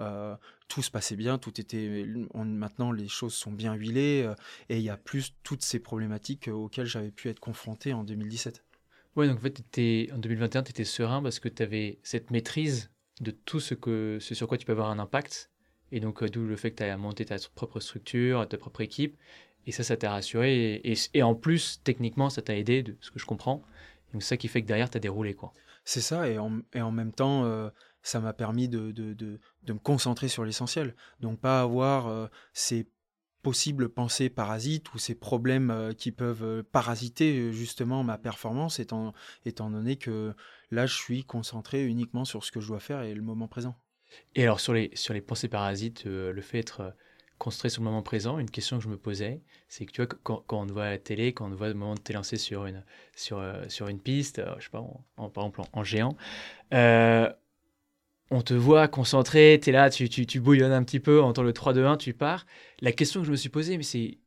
[0.00, 2.04] Euh, tout se passait bien, tout était.
[2.34, 4.28] maintenant, les choses sont bien huilées
[4.70, 8.64] et il y a plus toutes ces problématiques auxquelles j'avais pu être confronté en 2017.
[9.14, 12.90] Oui, donc en fait, en 2021, tu étais serein parce que tu avais cette maîtrise
[13.20, 15.50] de tout ce, que, ce sur quoi tu peux avoir un impact.
[15.92, 19.16] Et donc, d'où le fait que tu as monté ta propre structure, ta propre équipe.
[19.66, 20.80] Et ça, ça t'a rassuré.
[21.14, 23.62] Et, en plus, techniquement, ça t'a aidé, de ce que je comprends.
[24.12, 25.34] Donc, c'est ça qui fait que derrière, tu as déroulé.
[25.34, 25.52] quoi.
[25.84, 26.28] C'est ça.
[26.28, 27.70] Et en, et en, même temps, euh,
[28.02, 30.94] ça m'a permis de, de, de, de, me concentrer sur l'essentiel.
[31.20, 32.88] Donc, pas avoir euh, ces
[33.42, 39.70] possibles pensées parasites ou ces problèmes euh, qui peuvent parasiter justement ma performance, étant, étant
[39.70, 40.34] donné que
[40.70, 43.76] là, je suis concentré uniquement sur ce que je dois faire et le moment présent.
[44.34, 46.94] Et alors, sur les, sur les pensées parasites, le fait d'être
[47.42, 50.06] concentré sur le moment présent, une question que je me posais, c'est que tu vois,
[50.22, 52.84] quand, on te voit la télé, quand on voit le moment de t'élancer sur une,
[53.16, 54.84] sur, euh, sur une piste, euh, je sais pas,
[55.16, 56.16] en, par exemple en, géant,
[56.72, 57.28] euh,
[58.30, 61.42] on te voit concentré, tu es là, tu, tu, tu, bouillonnes un petit peu, entend
[61.42, 62.46] le 3-2-1, tu pars.
[62.80, 64.18] La question que je me suis posée, c'est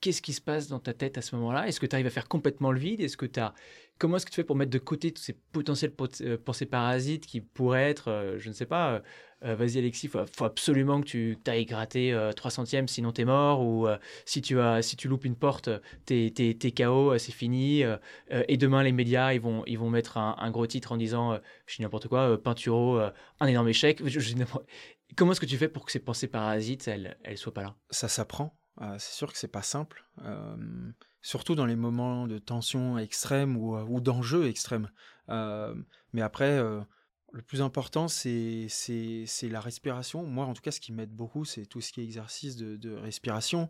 [0.00, 1.68] qu'est-ce qui se passe dans ta tête à ce moment-là?
[1.68, 3.00] Est-ce que tu arrives à faire complètement le vide?
[3.00, 3.54] Est-ce que tu as
[3.98, 7.40] comment est-ce que tu fais pour mettre de côté tous ces potentiels pensées parasites qui
[7.40, 9.02] pourraient être, je ne sais pas,
[9.44, 13.22] euh, vas-y Alexis, il faut, absolument que tu ailles gratter 3 euh, centièmes, sinon tu
[13.22, 15.70] es mort, ou euh, si, tu as, si tu loupes une porte,
[16.06, 17.82] t'es es, KO, c'est fini.
[18.30, 21.76] et demain, les médias, ils vont, ils vont mettre un, gros titre en disant, je
[21.76, 22.98] dis n'importe quoi, Peinturo,
[23.40, 24.02] un énorme échec.
[25.16, 27.76] comment est-ce que tu fais pour que ces pensées parasites, elles ne soient pas là?
[27.90, 28.56] Ça s'apprend?
[28.98, 30.04] C'est sûr que c'est pas simple.
[31.20, 34.90] surtout dans les moments de tension extrême ou, ou d'enjeu extrême.
[35.28, 38.68] mais après, le plus important, c'est
[39.42, 40.24] la respiration.
[40.24, 42.94] Moi, en tout cas, ce qui m'aide beaucoup, c'est tout ce qui est exercice de
[42.94, 43.68] respiration.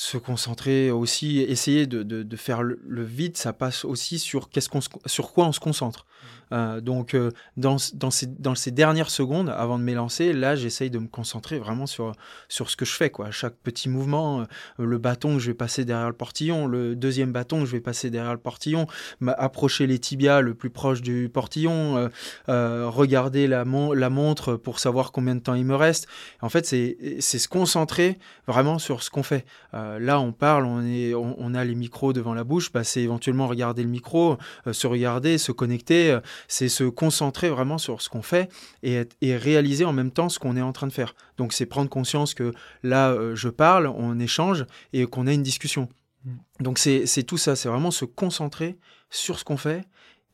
[0.00, 4.78] Se concentrer aussi, essayer de, de, faire le, vide, ça passe aussi sur, qu'est-ce qu'on
[5.06, 6.06] sur quoi on se concentre.
[6.06, 6.38] Mmh.
[6.52, 10.90] Euh, donc, euh, dans, dans, ces, dans ces dernières secondes, avant de m'élancer, là, j'essaye
[10.90, 12.12] de me concentrer vraiment sur,
[12.48, 13.10] sur ce que je fais.
[13.10, 13.30] Quoi.
[13.30, 14.44] Chaque petit mouvement, euh,
[14.78, 17.80] le bâton que je vais passer derrière le portillon, le deuxième bâton que je vais
[17.80, 18.86] passer derrière le portillon,
[19.26, 22.08] approcher les tibias le plus proche du portillon,
[22.46, 26.06] regarder la, la montre pour savoir combien de temps il me reste.
[26.40, 29.44] En fait, c'est se concentrer vraiment sur ce qu'on fait.
[29.88, 33.02] Euh, là, on parle, on, est, on, a les micros devant la bouche, bah, c'est
[33.02, 38.02] éventuellement regarder le micro, euh, se regarder, se connecter, euh, c'est se concentrer vraiment sur
[38.02, 38.50] ce qu'on fait
[38.82, 41.14] et, et, réaliser en même temps ce qu'on est en train de faire.
[41.36, 45.88] Donc, c'est prendre conscience que là, je parle, on échange et qu'on a une discussion.
[46.24, 46.30] Mmh.
[46.60, 48.78] Donc, c'est tout ça, c'est vraiment se concentrer
[49.10, 49.84] sur ce qu'on fait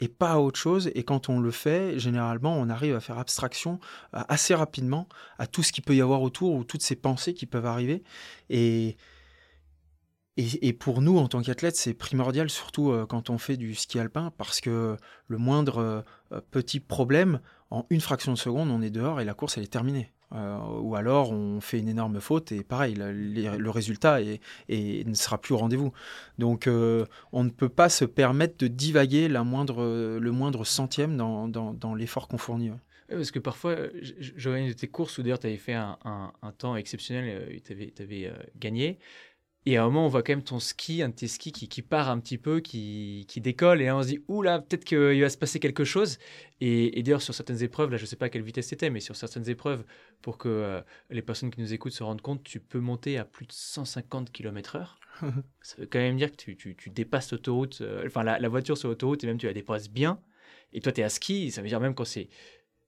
[0.01, 0.91] et pas à autre chose.
[0.95, 3.79] Et quand on le fait, généralement, on arrive à faire abstraction
[4.13, 7.47] assez rapidement à tout ce qu'il peut y avoir autour ou toutes ces pensées qui
[7.47, 8.03] peuvent arriver.
[8.51, 8.97] Et,
[10.37, 14.01] et, pour nous, en tant qu'athlètes, c'est primordial, surtout euh, quand on fait du ski
[14.01, 14.97] alpin, parce que
[15.29, 19.35] le moindre euh, petit problème, en une fraction de seconde, on est dehors et la
[19.35, 20.11] course, elle est terminée.
[20.33, 24.19] ou alors on fait une énorme faute et pareil, le, résultat
[24.69, 25.93] ne sera plus au rendez-vous.
[26.39, 31.95] Donc on ne peut pas se permettre de divaguer la moindre, le moindre centième dans,
[31.95, 32.73] l'effort qu'on fournit.
[33.09, 33.77] parce que parfois,
[34.19, 38.33] j'aurais une de tes courses où d'ailleurs tu avais fait un, temps exceptionnel, tu avais
[38.59, 38.99] gagné.
[39.67, 41.69] Et à un moment, on voit quand même ton ski, un de tes skis qui,
[41.69, 43.81] qui part un petit peu, qui, qui, décolle.
[43.81, 46.19] Et là, on se dit, oula, peut-être qu'il va se passer quelque chose.
[46.61, 49.01] Et, d'ailleurs, sur certaines épreuves, là, je ne sais pas à quelle vitesse c'était, mais
[49.01, 49.85] sur certaines épreuves,
[50.21, 53.25] pour que euh, les personnes qui nous écoutent se rendent compte, tu peux monter à
[53.25, 54.87] plus de 150 km/h.
[55.63, 58.49] Ça veut quand même dire que tu, tu, tu dépasses l'autoroute, euh, enfin, la, la,
[58.51, 60.21] voiture sur l'autoroute, et même tu la dépasses bien.
[60.75, 62.29] Et toi, tu es à ski, ça veut dire même quand c'est.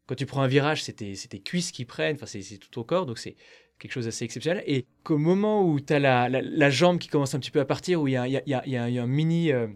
[0.07, 2.85] Quand tu prends un virage, c'est tes, tes, cuisses qui prennent, enfin, c'est tout au
[2.85, 3.07] corps.
[3.07, 3.35] Donc, c'est
[3.79, 4.63] quelque chose d'assez exceptionnel.
[4.67, 7.65] Et qu'au moment où tu as la, la, jambe qui commence un petit peu à
[7.65, 9.67] partir, où il y a, y, a, y, y a, un mini, euh,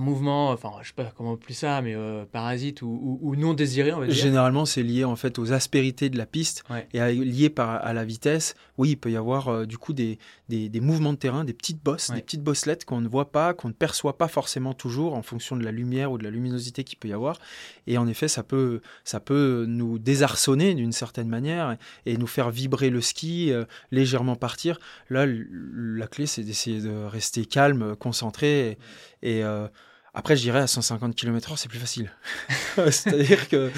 [0.00, 4.00] mouvement, enfin, je sais pas comment plus ça, mais euh, parasite ou, non désiré, on
[4.00, 4.14] va dire.
[4.14, 8.04] Généralement, c'est lié en fait aux aspérités de la piste et lié par, à la
[8.04, 8.54] vitesse.
[8.78, 11.82] Oui, il peut y avoir euh, du coup des, des, mouvements de terrain, des petites
[11.82, 15.22] bosses, des petites bosselettes qu'on ne voit pas, qu'on ne perçoit pas forcément toujours en
[15.22, 17.38] fonction de la lumière ou de la luminosité qu'il peut y avoir.
[17.86, 22.50] Et en effet, ça peut, ça peut nous désarçonner d'une certaine manière et nous faire
[22.50, 24.78] vibrer le ski, euh, légèrement partir.
[25.10, 28.78] Là, la clé, c'est d'essayer de rester calme, concentré
[29.22, 29.42] et,
[30.16, 32.10] après, je dirais à 150 km/h, c'est plus facile.
[32.90, 33.70] C'est-à-dire que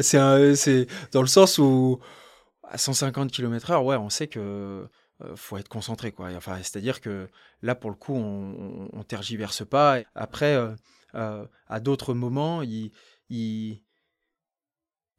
[0.00, 2.00] c'est dans le sens où
[2.62, 4.86] à 150 km/h, ouais, on sait que
[5.22, 6.28] euh, faut être concentré, quoi.
[6.36, 7.28] Enfin, c'est-à-dire que
[7.62, 10.00] là, pour le coup, on, on, tergiverse pas.
[10.14, 10.74] Après, euh,
[11.14, 12.92] euh, à d'autres moments, il,
[13.30, 13.80] il,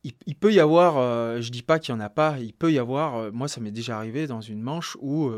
[0.03, 2.77] il, peut y avoir, je dis pas qu'il y en a pas, il peut y
[2.77, 3.33] avoir.
[3.33, 5.31] moi, ça m'est déjà arrivé dans une manche où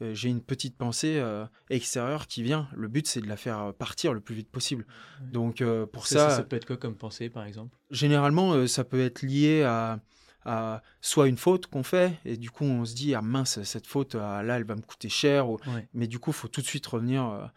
[0.00, 2.68] j'ai une petite pensée euh, extérieure qui vient.
[2.74, 4.86] Le but, c'est de la faire partir le plus vite possible.
[5.32, 7.76] Donc, euh, pour ça, ça, peut être quoi comme pensée, par exemple?
[7.90, 10.00] Généralement, ça peut être lié à,
[10.44, 13.86] à soit une faute qu'on fait, et du coup, on se dit, ah mince, cette
[13.86, 15.46] faute, ah, là, elle va me coûter cher.
[15.94, 17.50] Mais du coup, il faut tout de suite revenir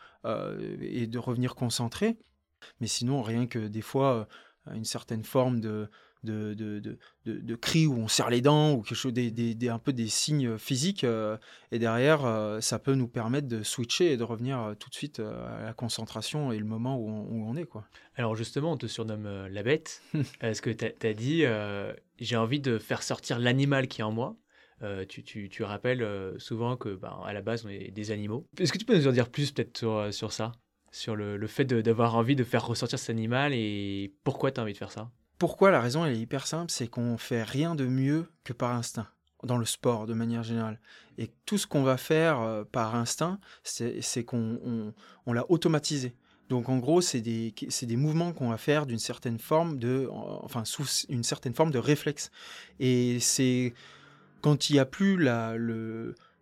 [0.81, 2.17] et de revenir concentré.
[2.79, 4.27] Mais sinon, rien que des fois,
[4.73, 5.89] une certaine forme de,
[6.23, 9.69] de, de, de, de, cris où on serre les dents ou quelque chose, des, des,
[9.69, 11.03] un peu des signes physiques.
[11.03, 11.37] Euh,
[11.71, 14.95] et derrière, euh, ça peut nous permettre de switcher et de revenir euh, tout de
[14.95, 17.65] suite à la concentration et le moment où on, est.
[17.65, 17.85] Quoi.
[18.15, 20.01] Alors justement, on te surnomme la bête.
[20.41, 21.45] Est-ce que tu as, dit,
[22.19, 24.35] j'ai envie de faire sortir l'animal qui est en moi?
[25.09, 28.47] Tu, tu, tu, rappelles souvent que ben, à la base on est des animaux.
[28.57, 30.53] Est-ce que tu peux nous en dire plus peut-être sur, sur ça?
[30.91, 34.63] Sur le, le fait d'avoir envie de faire ressortir cet animal et pourquoi tu as
[34.63, 35.11] envie de faire ça?
[35.39, 38.71] Pourquoi la raison elle est hyper simple, c'est qu'on fait rien de mieux que par
[38.71, 39.07] instinct
[39.43, 40.79] dans le sport de manière générale.
[41.17, 44.93] Et tout ce qu'on va faire euh, par instinct, c'est qu'on
[45.25, 46.13] on, l'a automatisé.
[46.49, 50.65] Donc en gros, c'est des, des mouvements qu'on va faire d'une certaine forme de, enfin
[50.65, 52.31] sous une certaine forme de réflexe.
[52.79, 53.73] Et c'est
[54.41, 55.55] quand il n'y a plus la,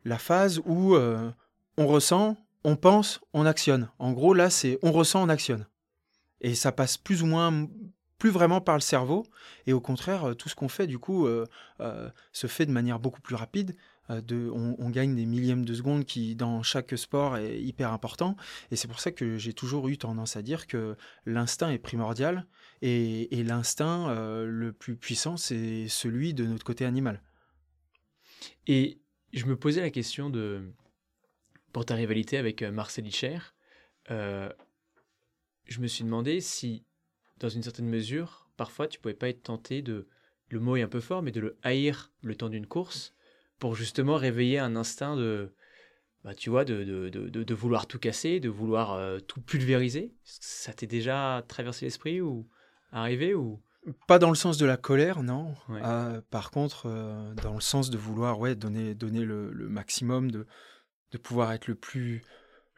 [0.05, 1.29] la phase où euh,
[1.77, 3.89] on ressent, on pense, on actionne.
[3.99, 5.67] En gros, là, c'est on ressent, on actionne.
[6.41, 7.67] Et ça passe plus ou moins
[8.17, 9.25] plus vraiment par le cerveau.
[9.65, 11.45] Et au contraire, euh, tout ce qu'on fait, du coup, euh,
[11.79, 13.75] euh, se fait de manière beaucoup plus rapide.
[14.09, 18.37] de, on, gagne des millièmes de secondes qui, dans chaque sport, est hyper important.
[18.71, 22.47] Et c'est pour ça que j'ai toujours eu tendance à dire que l'instinct est primordial.
[22.81, 27.21] Et, l'instinct le plus puissant, c'est celui de notre côté animal.
[28.65, 29.01] Et
[29.33, 30.71] je me posais la question de,
[31.73, 33.39] pour ta rivalité avec Marcel Hicher,
[34.09, 36.85] je me suis demandé si
[37.39, 40.07] dans une certaine mesure, parfois tu pouvais pas être tenté de,
[40.49, 43.13] le mot est un peu fort, mais de le haïr le temps d'une course
[43.59, 45.53] pour justement réveiller un instinct de,
[46.23, 50.13] bah, tu vois, de, de, de, vouloir tout casser, de vouloir euh, tout pulvériser.
[50.23, 52.47] Ça t'est déjà traversé l'esprit ou
[52.91, 53.61] arrivé ou?
[54.07, 55.55] Pas dans le sens de la colère, non.
[55.69, 60.29] Euh, par contre, euh, dans le sens de vouloir ouais, donner, donner le, le maximum,
[60.29, 60.45] de,
[61.11, 62.21] de pouvoir être le plus,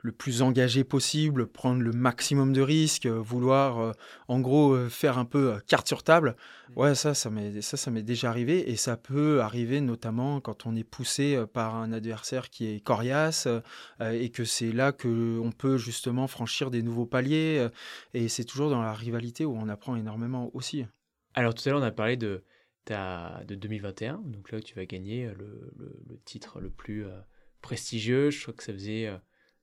[0.02, 3.92] le plus engagé possible, prendre le maximum de risques, euh, vouloir euh,
[4.28, 6.36] en gros euh, faire un peu carte sur table.
[6.70, 6.80] Mmh.
[6.80, 10.66] Ouais, ça, ça m'est ça, ça m'est déjà arrivé et ça peut arriver notamment quand
[10.66, 13.48] on est poussé par un adversaire qui est coriace
[14.02, 17.68] et que c'est là que on peut justement franchir des nouveaux paliers
[18.14, 20.86] et c'est toujours dans la rivalité où on apprend énormément aussi.
[21.34, 22.44] Alors tout à l'heure on a parlé de
[22.88, 27.06] de 2021, donc là tu vas gagner le, le titre le plus
[27.62, 28.32] prestigieux.
[28.32, 29.12] Je crois que ça faisait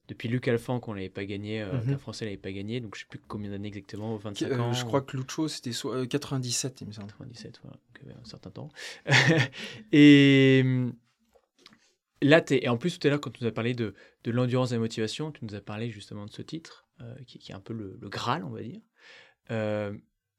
[0.09, 1.87] depuis Luc Alphand qu'on l'avait pas gagné, euh, mhm.
[1.87, 4.73] qu'un Français l'avait pas gagné, donc je sais plus combien d'années exactement, 25 euh, ans.
[4.73, 7.09] Je crois que Lucho c'était 97, il me semble.
[7.09, 8.69] 97, voilà, donc, un certain temps.
[9.92, 10.64] et
[12.23, 14.31] là, es, et en plus tout à l'heure quand tu nous as parlé de, de
[14.31, 17.38] l'endurance et de la motivation, tu nous as parlé justement de ce titre, euh, qui,
[17.38, 18.81] qui, est un peu le, le Graal, on va dire.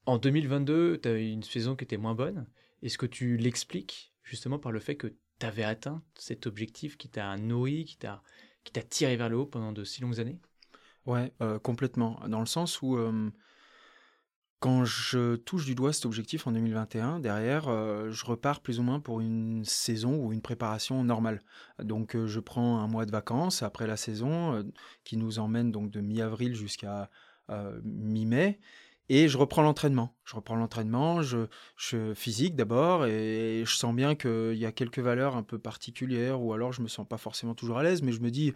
[0.06, 2.47] en 2022, tu as eu une saison qui était moins bonne.
[2.84, 5.08] Est-ce que tu l'expliques justement par le fait que
[5.39, 8.21] tu avais atteint cet objectif qui t'a nourri, qui t'a
[8.89, 10.39] tiré vers le haut pendant de si longues années?
[11.06, 12.19] Ouais, complètement.
[12.27, 12.97] Dans le sens où
[14.60, 17.65] quand je touche du doigt cet objectif en 2021, derrière,
[18.10, 21.43] je repars plus ou moins pour une saison ou une préparation normale.
[21.84, 24.65] Donc, je prends un mois de vacances après la saison,
[25.03, 27.10] qui nous emmène donc de mi-avril jusqu'à
[27.84, 28.60] mi-mai.
[29.09, 30.13] Et je reprends l'entraînement.
[30.25, 31.47] Je reprends l'entraînement, je,
[32.13, 36.53] physique d'abord, et je sens bien qu'il y a quelques valeurs un peu particulières, ou
[36.53, 38.53] alors je me sens pas forcément toujours à l'aise, mais je me dis,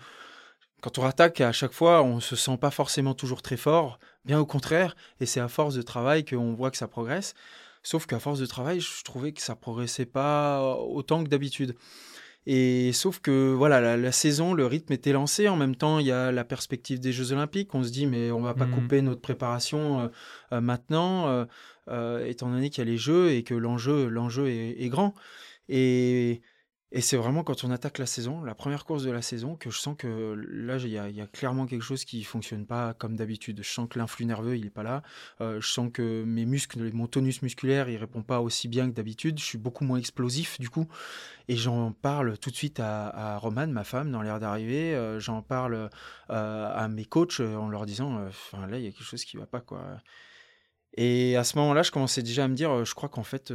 [0.82, 4.40] quand on attaque à chaque fois, on se sent pas forcément toujours très fort, bien
[4.40, 7.34] au contraire, et c'est à force de travail qu'on voit que ça progresse.
[7.84, 11.76] Sauf qu'à force de travail, je trouvais que ça progressait pas autant que d'habitude.
[12.48, 15.48] Et sauf que voilà, la, saison, le rythme était lancé.
[15.48, 17.74] En même temps, il y a la perspective des Jeux Olympiques.
[17.76, 18.72] On se dit, mais on va pas mmh.
[18.72, 20.08] couper notre préparation euh,
[20.54, 21.46] euh, maintenant,
[21.90, 25.14] euh, étant donné qu'il y a les Jeux et que l'enjeu, l'enjeu est, est, grand.
[25.70, 26.42] Et
[26.94, 29.70] et c'est vraiment quand on attaque la saison, la première course de la saison, que
[29.70, 33.64] je sens que là, il y, a clairement quelque chose qui fonctionne pas comme d'habitude.
[33.64, 35.02] Je sens que l'influx nerveux, il est pas là.
[35.40, 38.94] Euh, je sens que mes muscles, mon tonus musculaire, il répond pas aussi bien que
[38.94, 39.40] d'habitude.
[39.40, 40.86] Je suis beaucoup moins explosif, du coup.
[41.48, 44.94] Et j'en parle tout de suite à, Romane, ma femme, dans l'air d'arriver.
[44.94, 45.90] Euh, j'en parle
[46.30, 49.46] euh, à mes coachs en leur disant, là, il y a quelque chose qui va
[49.46, 49.82] pas, quoi.
[50.98, 53.54] Et à ce moment-là, je commençais déjà à me dire, je crois qu'en fait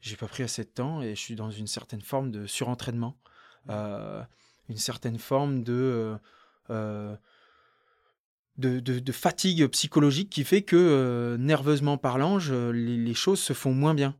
[0.00, 3.16] j'ai pas pris assez de temps et je suis dans une certaine forme de surentraînement,
[3.66, 3.70] mmh.
[3.70, 4.22] euh,
[4.68, 6.16] une certaine forme de,
[6.70, 7.16] euh,
[8.56, 12.38] de, de, fatigue psychologique qui fait que, euh, nerveusement parlant,
[12.72, 14.14] les, choses se font moins bien.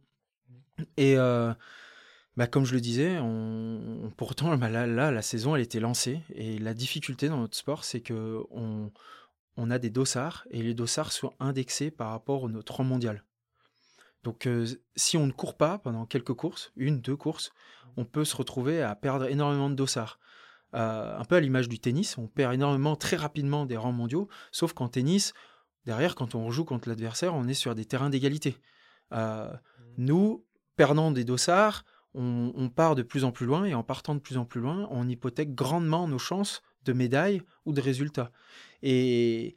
[0.97, 5.81] Et bah, comme je le disais, on, pourtant, bah, là, là, la saison, elle était
[5.81, 6.21] lancée.
[6.35, 8.93] Et la difficulté dans notre sport, c'est que on,
[9.57, 13.25] on a des dossards et les dossards sont indexés par rapport au notre rang mondial.
[14.25, 14.49] Donc
[14.97, 17.53] si on ne court pas pendant quelques courses, une, deux courses,
[17.97, 20.19] on peut se retrouver à perdre énormément de dossards.
[20.73, 24.73] un peu à l'image du tennis, on perd énormément très rapidement des rangs mondiaux, sauf
[24.73, 25.35] qu'en tennis,
[25.87, 28.59] derrière, quand on joue contre l'adversaire, on est sur des terrains d'égalité.
[29.11, 29.47] Mmh.
[29.97, 30.45] nous,
[30.77, 34.21] perdant des dossards, on, on, part de plus en plus loin, et en partant de
[34.21, 38.31] plus en plus loin, on hypothèque grandement nos chances de médailles ou de résultats.
[38.83, 39.57] Et,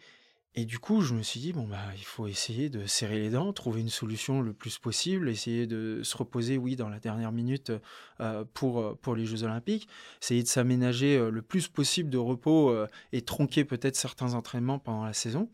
[0.54, 3.30] et du coup, je me suis dit, bon, bah, il faut essayer de serrer les
[3.30, 7.32] dents, trouver une solution le plus possible, essayer de se reposer, oui, dans la dernière
[7.32, 7.72] minute
[8.20, 9.88] euh, pour, euh, pour les Jeux Olympiques,
[10.22, 12.76] essayer de s'aménager euh, le plus possible de repos
[13.14, 15.50] et tronquer peut-être certains entraînements pendant la saison.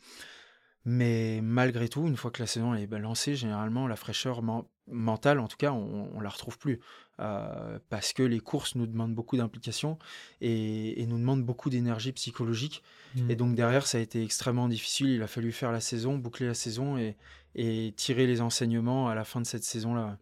[0.84, 4.42] Mais malgré tout, une fois que la saison est lancée, généralement, la fraîcheur
[4.88, 6.80] mentale, en tout cas, on ne la retrouve plus.
[7.20, 9.98] Euh, parce que les courses nous demandent beaucoup d'implication
[10.40, 12.84] et, nous demandent beaucoup d'énergie psychologique.
[13.16, 13.32] Mmh.
[13.32, 15.10] Et donc derrière, ça a été extrêmement difficile.
[15.10, 17.16] Il a fallu faire la saison, boucler la saison et,
[17.96, 20.20] tirer les enseignements à la fin de cette saison-là.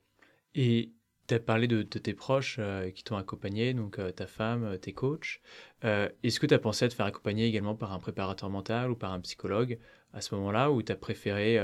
[0.53, 0.93] Et
[1.27, 4.93] tu as parlé de, tes proches euh, qui t'ont accompagné, donc euh, ta femme, tes
[4.93, 5.41] coachs.
[5.83, 8.95] Est-ce que tu as pensé à te faire accompagner également par un préparateur mental ou
[8.95, 9.79] par un psychologue
[10.13, 11.59] à ce moment-là ou tu as préféré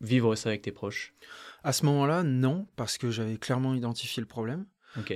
[0.00, 1.14] vivre ça avec tes proches?
[1.62, 4.66] À ce moment-là, non, parce que j'avais clairement identifié le problème.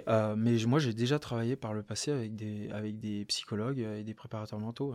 [0.09, 4.05] Euh, mais moi, j'ai déjà travaillé par le passé avec des, avec des psychologues et
[4.05, 4.95] des préparateurs mentaux.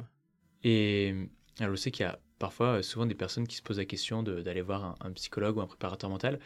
[0.64, 1.14] Et
[1.60, 3.86] alors, je sais qu'il y a parfois euh, souvent des personnes qui se posent la
[3.86, 6.40] question d'aller voir un, psychologue ou un préparateur mental.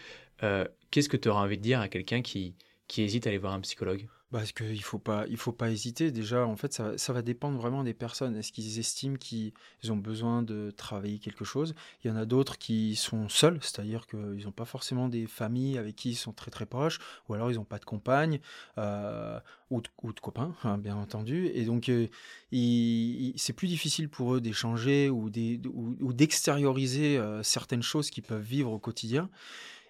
[0.92, 2.56] Qu'est-ce que tu auras envie de dire à quelqu'un qui,
[2.88, 4.08] qui hésite à aller voir un psychologue?
[4.34, 5.00] Parce qu'il faut,
[5.38, 6.12] faut pas hésiter.
[6.12, 8.36] Déjà, en fait, ça, va dépendre vraiment des personnes.
[8.36, 9.54] Est-ce qu'ils estiment qu'ils
[9.90, 11.76] ont besoin de travailler quelque chose?
[12.04, 15.78] Il y en a d'autres qui sont seuls, c'est-à-dire qu'ils n'ont pas forcément des familles
[15.78, 16.98] avec qui ils sont très très proches,
[17.30, 18.40] ou alors ils n'ont pas de compagne
[18.80, 21.52] euh, ou, de, ou, de, copains, hein, bien entendu.
[21.54, 22.08] Et donc, euh,
[22.52, 28.80] c'est plus difficile pour eux d'échanger ou d'extérioriser euh, certaines choses qu'ils peuvent vivre au
[28.80, 29.30] quotidien.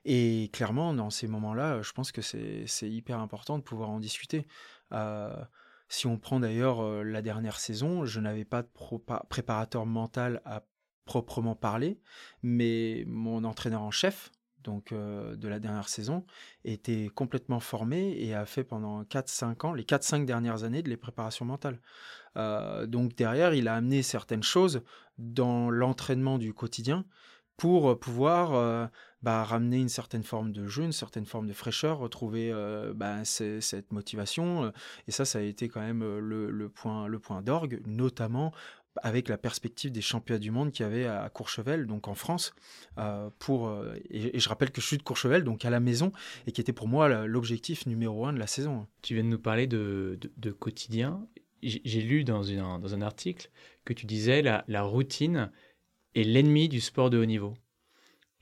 [0.05, 4.47] Et clairement, dans ces moments-là, je pense que c'est hyper important de pouvoir en discuter.
[4.91, 5.33] Euh,
[5.87, 8.69] si on prend d'ailleurs euh, la dernière saison, je n'avais pas de
[9.29, 10.65] préparateur mental à
[11.05, 11.99] proprement parler,
[12.41, 14.31] mais mon entraîneur en chef,
[14.63, 16.25] donc euh, de la dernière saison,
[16.65, 20.97] était complètement formé et a fait pendant 4-5 ans, les 4-5 dernières années, de les
[20.97, 21.79] préparations mentales.
[22.87, 24.81] donc derrière, il a amené certaines choses
[25.17, 27.05] dans l'entraînement du quotidien
[27.57, 28.89] pour pouvoir
[29.21, 32.53] bah, ramener une certaine forme de jeu, une certaine forme de fraîcheur, retrouver
[32.95, 34.71] bah, cette motivation.
[35.07, 38.53] Et ça, ça a été quand même le, point, le point d'orgue, notamment
[39.01, 42.53] avec la perspective des championnats du monde qu'il y avait à Courchevel, donc en France,
[43.39, 43.73] pour
[44.09, 46.11] et, je rappelle que je suis de Courchevel, donc à la maison,
[46.47, 48.87] et qui était pour moi l'objectif numéro un de la saison.
[49.01, 50.19] Tu viens de nous parler de,
[50.59, 51.25] quotidien.
[51.61, 53.49] J'ai lu dans, dans un article
[53.85, 55.49] que tu disais la routine
[56.15, 57.53] est l'ennemi du sport de haut niveau.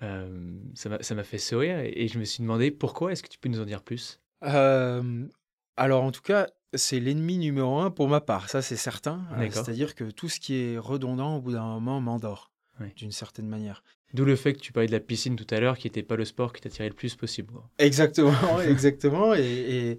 [0.04, 3.12] Euh, ça m'a fait sourire et, je me suis demandé pourquoi.
[3.12, 4.20] Est-ce que tu peux nous en dire plus?
[4.42, 9.26] Alors, en tout cas, c'est l'ennemi numéro un pour ma part, ça c'est certain.
[9.52, 12.52] C'est-à-dire que tout ce qui est redondant, au bout d'un moment, m'endort,
[12.96, 13.84] d'une certaine manière.
[14.14, 16.18] D'où le fait que tu parlais de la piscine tout à l'heure, qui n'était pas
[16.18, 17.54] le sport qui t'attirait le plus possible.
[17.78, 19.34] Exactement, exactement.
[19.34, 19.98] Et,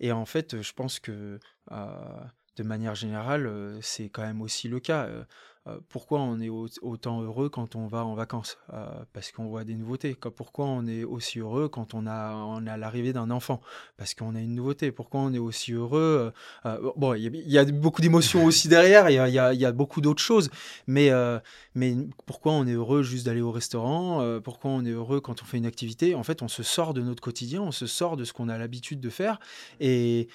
[0.00, 1.38] et, en fait, je pense que
[1.70, 5.08] de manière générale, c'est quand même aussi le cas
[5.88, 8.58] pourquoi on est autant heureux quand on va en vacances?
[9.12, 10.16] Parce qu'on voit des nouveautés.
[10.36, 13.60] Pourquoi on est aussi heureux quand on a, l'arrivée d'un enfant?
[13.96, 14.92] Parce qu'on a une nouveauté.
[14.92, 16.32] Pourquoi on est aussi heureux
[16.96, 20.50] Bon, il y, a beaucoup d'émotions aussi derrière, il y a, beaucoup d'autres choses.
[20.86, 21.10] Mais,
[22.26, 24.40] pourquoi on est heureux juste d'aller au restaurant?
[24.42, 26.14] Pourquoi on est heureux quand on fait une activité?
[26.14, 28.58] En fait, on se sort de notre quotidien, on se sort de ce qu'on a
[28.58, 29.38] l'habitude de faire.
[29.80, 30.28] Et,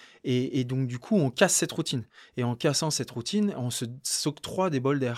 [0.65, 2.03] donc, du coup, on casse cette routine.
[2.37, 3.69] Et en cassant cette routine, on
[4.03, 5.16] s'octroie des bols d'air.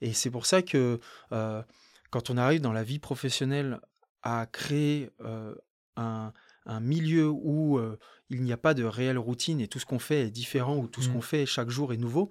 [0.00, 1.00] Et c'est pour ça que
[1.32, 1.62] euh,
[2.10, 3.80] quand on arrive dans la vie professionnelle
[4.22, 5.54] à créer euh,
[5.96, 6.32] un,
[6.80, 7.98] milieu où euh,
[8.28, 10.86] il n'y a pas de réelle routine et tout ce qu'on fait est différent ou
[10.86, 11.12] tout ce mmh.
[11.12, 12.30] qu'on fait chaque jour est nouveau,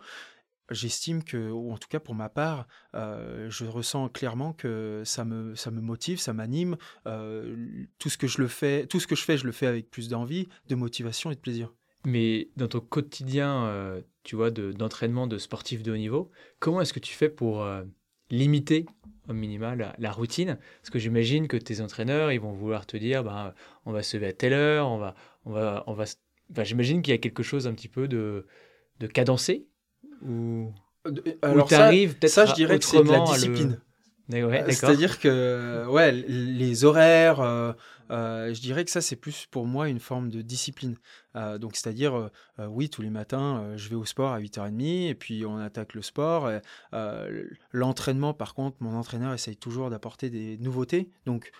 [0.71, 5.55] j'estime que, ou en tout cas pour ma part, je ressens clairement que ça me,
[5.55, 6.77] ça me motive, ça m'anime.
[7.03, 9.91] tout ce que je le fais, tout ce que je fais, je le fais avec
[9.91, 11.73] plus d'envie, de motivation et de plaisir.
[12.05, 16.93] Mais dans ton quotidien, euh, tu vois, d'entraînement de, sportif de haut niveau, comment est-ce
[16.93, 17.83] que tu fais pour euh,
[18.29, 18.85] limiter
[19.27, 20.57] au minimum la, routine?
[20.81, 23.53] Parce que j'imagine que tes entraîneurs, ils vont vouloir te dire, bah,
[23.85, 26.05] on va se lever à telle heure, on va, on va, on va.
[26.63, 28.47] j'imagine qu'il y a quelque chose un petit peu de,
[28.99, 29.67] de cadencé
[30.21, 30.73] ou
[31.41, 33.79] alors tu arrives peut-être ça, je dirais que c'est de la discipline.
[34.29, 37.75] C'est-à-dire que ouais, les horaires,
[38.11, 40.95] euh, je dirais que ça, c'est plus pour moi une forme de discipline.
[41.35, 42.15] Euh, donc, c'est-à-dire,
[42.59, 45.93] euh, oui, tous les matins, je vais au sport à 8h30 et puis on attaque
[45.93, 46.49] le sport.
[47.71, 51.09] L'entraînement, par contre, mon entraîneur essaye toujours d'apporter des nouveautés.
[51.25, 51.51] Donc,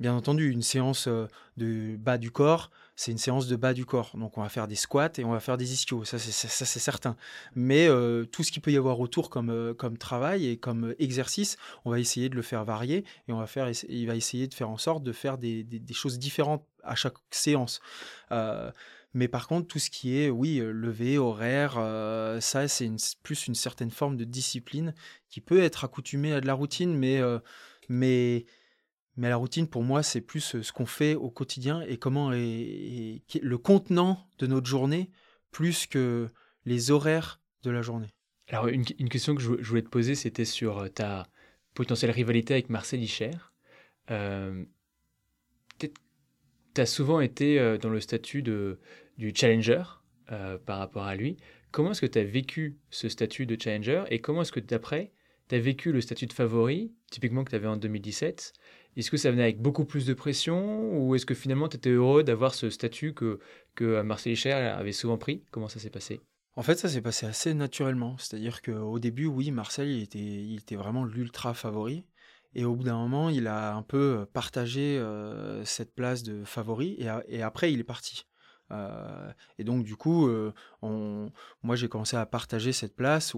[0.00, 1.08] bien entendu, une séance
[1.56, 2.70] de bas du corps,
[3.02, 4.12] c'est une séance de bas du corps.
[4.14, 7.16] Donc on va faire des squats et on va faire des ischios, ça c'est, certain.
[7.56, 11.02] Mais euh, tout ce qu'il peut y avoir autour comme, euh, travail et comme euh,
[11.02, 14.46] exercice, on va essayer de le faire varier et on va faire, il va essayer
[14.46, 17.80] de faire en sorte de faire des, choses différentes à chaque séance.
[19.14, 21.72] mais par contre, tout ce qui est, oui, lever, horaire,
[22.40, 22.90] ça, c'est
[23.24, 24.94] plus une certaine forme de discipline
[25.28, 27.20] qui peut être accoutumée à de la routine, mais,
[27.88, 28.46] mais
[29.16, 33.22] mais la routine, pour moi, c'est plus ce qu'on fait au quotidien et comment est,
[33.40, 35.10] le contenant de notre journée,
[35.50, 36.30] plus que
[36.64, 38.14] les horaires de la journée.
[38.48, 41.26] Alors, une, question que je, voulais te poser, c'était sur ta
[41.74, 43.30] potentielle rivalité avec Marcel Hicher.
[44.10, 44.64] Euh,
[45.78, 48.80] tu as souvent été dans le statut de,
[49.18, 49.82] du challenger
[50.64, 51.36] par rapport à lui.
[51.70, 55.12] Comment est-ce que tu as vécu ce statut de challenger et comment est-ce que d'après,
[55.48, 58.52] tu as vécu le statut de favori, typiquement que tu avais en 2017
[58.96, 61.90] est-ce que ça venait avec beaucoup plus de pression ou est-ce que finalement tu étais
[61.90, 63.38] heureux d'avoir ce statut que,
[63.74, 65.44] que Marcel Hicher avait souvent pris?
[65.50, 66.20] Comment ça s'est passé?
[66.54, 68.16] En fait, ça s'est passé assez naturellement.
[68.18, 72.04] C'est-à-dire qu'au début, oui, Marcel, il était, il était vraiment l'ultra favori.
[72.54, 76.96] Et au bout d'un moment, il a un peu partagé euh, cette place de favori
[77.28, 78.26] et, après, il est parti.
[78.72, 80.52] Euh, et donc, du coup, euh,
[80.82, 81.30] on,
[81.62, 83.34] moi, j'ai commencé à partager cette place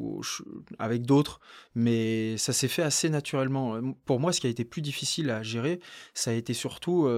[0.79, 1.41] avec d'autres,
[1.75, 3.81] mais ça s'est fait assez naturellement.
[4.05, 5.81] Pour moi, ce qui a été plus difficile à gérer,
[6.15, 7.09] ça a été surtout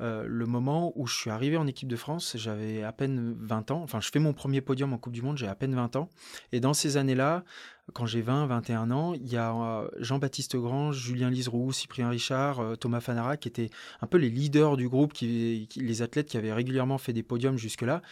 [0.00, 2.36] euh, le moment où je suis arrivé en équipe de France.
[2.36, 3.82] J'avais à peine 20 ans.
[3.82, 6.10] Enfin, je fais mon premier podium en Coupe du Monde, j'ai à peine 20 ans.
[6.52, 7.44] Et dans ces années-là,
[7.92, 12.60] quand j'ai 20, 21 ans, il y a euh, Jean-Baptiste Grange, Julien Liseroux, Cyprien Richard,
[12.60, 13.70] euh, Thomas Fanara, qui étaient
[14.00, 18.02] un peu les leaders du groupe, les athlètes qui avaient régulièrement fait des podiums jusque-là,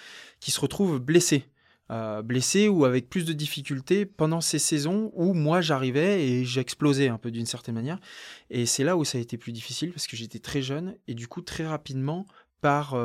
[0.41, 1.45] qui se retrouvent blessés.
[1.91, 7.09] Euh, blessés ou avec plus de difficultés pendant ces saisons où moi j'arrivais et j'explosais
[7.09, 8.01] un peu d'une certaine manière.
[8.49, 11.15] Et c'est là où ça a été plus difficile parce que j'étais très jeune et
[11.15, 12.25] du coup très rapidement
[12.63, 12.97] par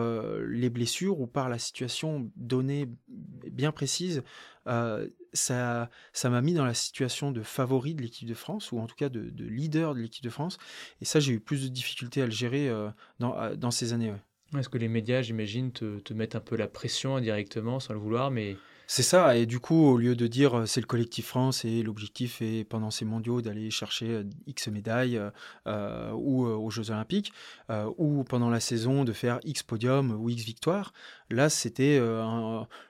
[0.48, 2.88] les blessures ou par la situation donnée
[3.52, 4.24] bien précise,
[5.34, 8.88] ça, ça m'a mis dans la situation de favori de l'équipe de France, ou en
[8.88, 10.58] tout cas de, leader de l'équipe de France.
[11.02, 12.72] Et ça, j'ai eu plus de difficultés à le gérer
[13.20, 14.14] dans, dans, ces années.
[14.58, 18.00] Est-ce que les médias, j'imagine, te, te, mettent un peu la pression indirectement, sans le
[18.00, 18.56] vouloir, mais
[18.92, 22.42] c'est ça, et du coup, au lieu de dire c'est le collectif France et l'objectif
[22.42, 25.22] est pendant ces mondiaux d'aller chercher X médailles
[25.68, 27.32] ou aux Jeux Olympiques,
[27.98, 30.92] ou pendant la saison de faire X podium ou X victoire,
[31.30, 32.02] là c'était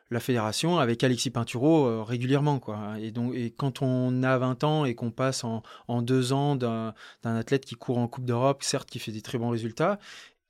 [0.09, 2.59] la fédération avec Alexis Pinturo régulièrement.
[2.59, 2.97] Quoi.
[3.01, 6.93] Et, donc, quand on a 20 ans et qu'on passe en, en, deux ans d'un
[7.23, 9.99] athlète qui court en Coupe d'Europe, certes qui fait des très bons résultats,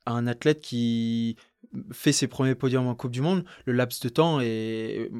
[0.06, 1.36] à un athlète qui
[1.92, 5.10] fait ses premiers podiums en Coupe du Monde, le laps de temps est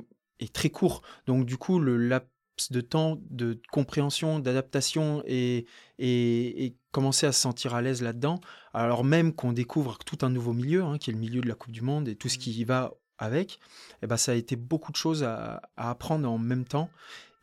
[0.40, 1.02] est très court.
[1.26, 2.28] Donc du coup, le laps
[2.70, 5.66] de temps de compréhension, d'adaptation et,
[5.98, 8.40] et, commencer à se sentir à l'aise là-dedans,
[8.74, 11.54] alors même qu'on découvre tout un nouveau milieu, hein, qui est le milieu de la
[11.54, 13.60] Coupe du Monde et tout ce qui y va avec,
[14.02, 16.90] eh ben, ça a été beaucoup de choses à, apprendre en même temps.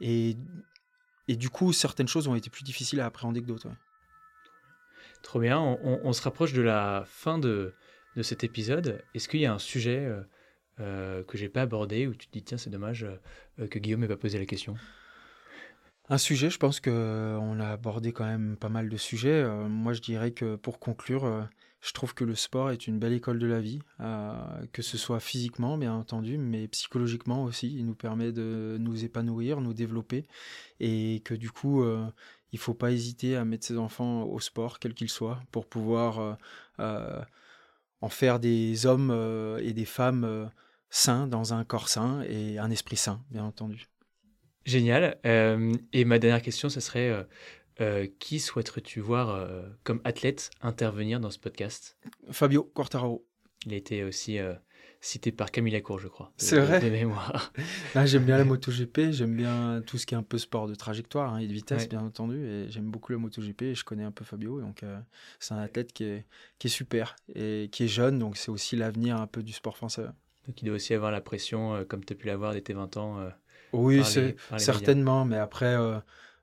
[0.02, 0.36] Et,
[1.28, 3.70] et, du coup, certaines choses ont été plus difficiles à appréhender que d'autres.
[5.24, 7.74] Trop bien, on, se rapproche de la fin de,
[8.16, 9.02] de cet épisode.
[9.14, 10.22] Est-ce qu'il y a un sujet euh,
[10.80, 13.06] euh, que j'ai pas abordé où tu te dis tiens c'est dommage
[13.60, 14.76] euh, que Guillaume n'ait pas posé la question
[16.10, 19.46] un sujet, je pense qu'on a abordé quand même pas mal de sujets.
[19.68, 21.50] moi, je dirais que pour conclure,
[21.82, 23.80] je trouve que le sport est une belle école de la vie,
[24.72, 27.76] que ce soit physiquement, bien entendu, mais psychologiquement aussi.
[27.76, 30.26] Il nous permet de nous épanouir, nous développer,
[30.80, 32.14] et que du coup, il
[32.54, 36.38] il faut pas hésiter à mettre ses enfants au sport, quel qu'il soit, pour pouvoir
[36.80, 39.12] en faire des hommes
[39.62, 40.50] et des femmes
[40.90, 43.88] sain dans un corps sain et un esprit sain, bien entendu.
[44.68, 45.18] Génial.
[45.26, 47.24] Euh, et ma dernière question, ce serait euh,
[47.80, 49.50] euh, qui souhaiterais-tu voir
[49.84, 51.98] comme athlète intervenir dans ce podcast?
[52.32, 53.26] Fabio Quartararo.
[53.66, 54.38] Il a été aussi
[55.02, 56.34] cité par Camille Lacour, je crois.
[56.38, 56.82] C'est vrai.
[56.82, 57.54] De mémoire.
[58.06, 61.34] J'aime bien la MotoGP, j'aime bien tout ce qui est un peu sport de trajectoire
[61.34, 62.46] hein, et de vitesse, bien entendu.
[62.46, 64.60] Et j'aime beaucoup la MotoGP et je connais un peu Fabio.
[64.60, 64.84] Donc,
[65.40, 66.26] c'est un athlète qui est,
[66.60, 68.20] qui est super et qui est jeune.
[68.20, 70.06] Donc, c'est aussi l'avenir un peu du sport français.
[70.48, 72.74] Donc il doit aussi avoir la pression, euh, comme tu as pu l'avoir dès tes
[72.74, 73.20] 20 ans.
[73.20, 73.30] Euh,
[73.74, 75.76] oui, c'est certainement, mais après,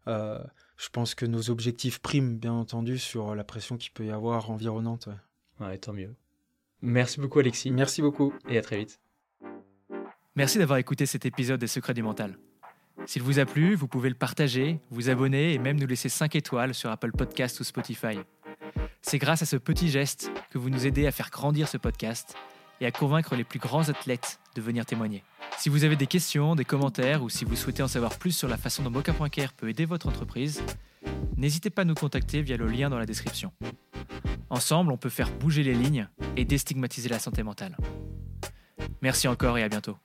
[0.07, 0.39] euh,
[0.77, 4.51] je pense que nos objectifs priment, bien entendu, sur la pression qu'il peut y avoir
[4.51, 5.09] environnante.
[5.61, 5.79] Ouais.
[5.79, 6.15] tant mieux.
[6.83, 7.71] Merci beaucoup, Alexis.
[7.71, 8.35] Merci beaucoup.
[8.49, 9.01] Et à très vite.
[10.37, 12.37] Merci d'avoir écouté cet épisode des Secrets du Mental.
[13.07, 16.37] S'il vous a plu, vous pouvez le partager, vous abonner et même nous laisser 5
[16.37, 18.19] étoiles sur Apple Podcast ou Spotify.
[19.01, 22.37] C'est grâce à ce petit geste que vous nous aidez à faire grandir ce podcast
[22.81, 25.23] et à convaincre les plus grands athlètes de venir témoigner.
[25.59, 28.49] Si vous avez des questions, des commentaires ou si vous souhaitez en savoir plus sur
[28.49, 30.63] la façon dont Mocha.care peut aider votre entreprise,
[31.37, 33.53] n'hésitez pas à nous contacter via le lien dans la description.
[34.51, 37.77] Ensemble, on peut faire bouger les lignes et déstigmatiser la santé mentale.
[39.01, 39.97] Merci encore et à bientôt.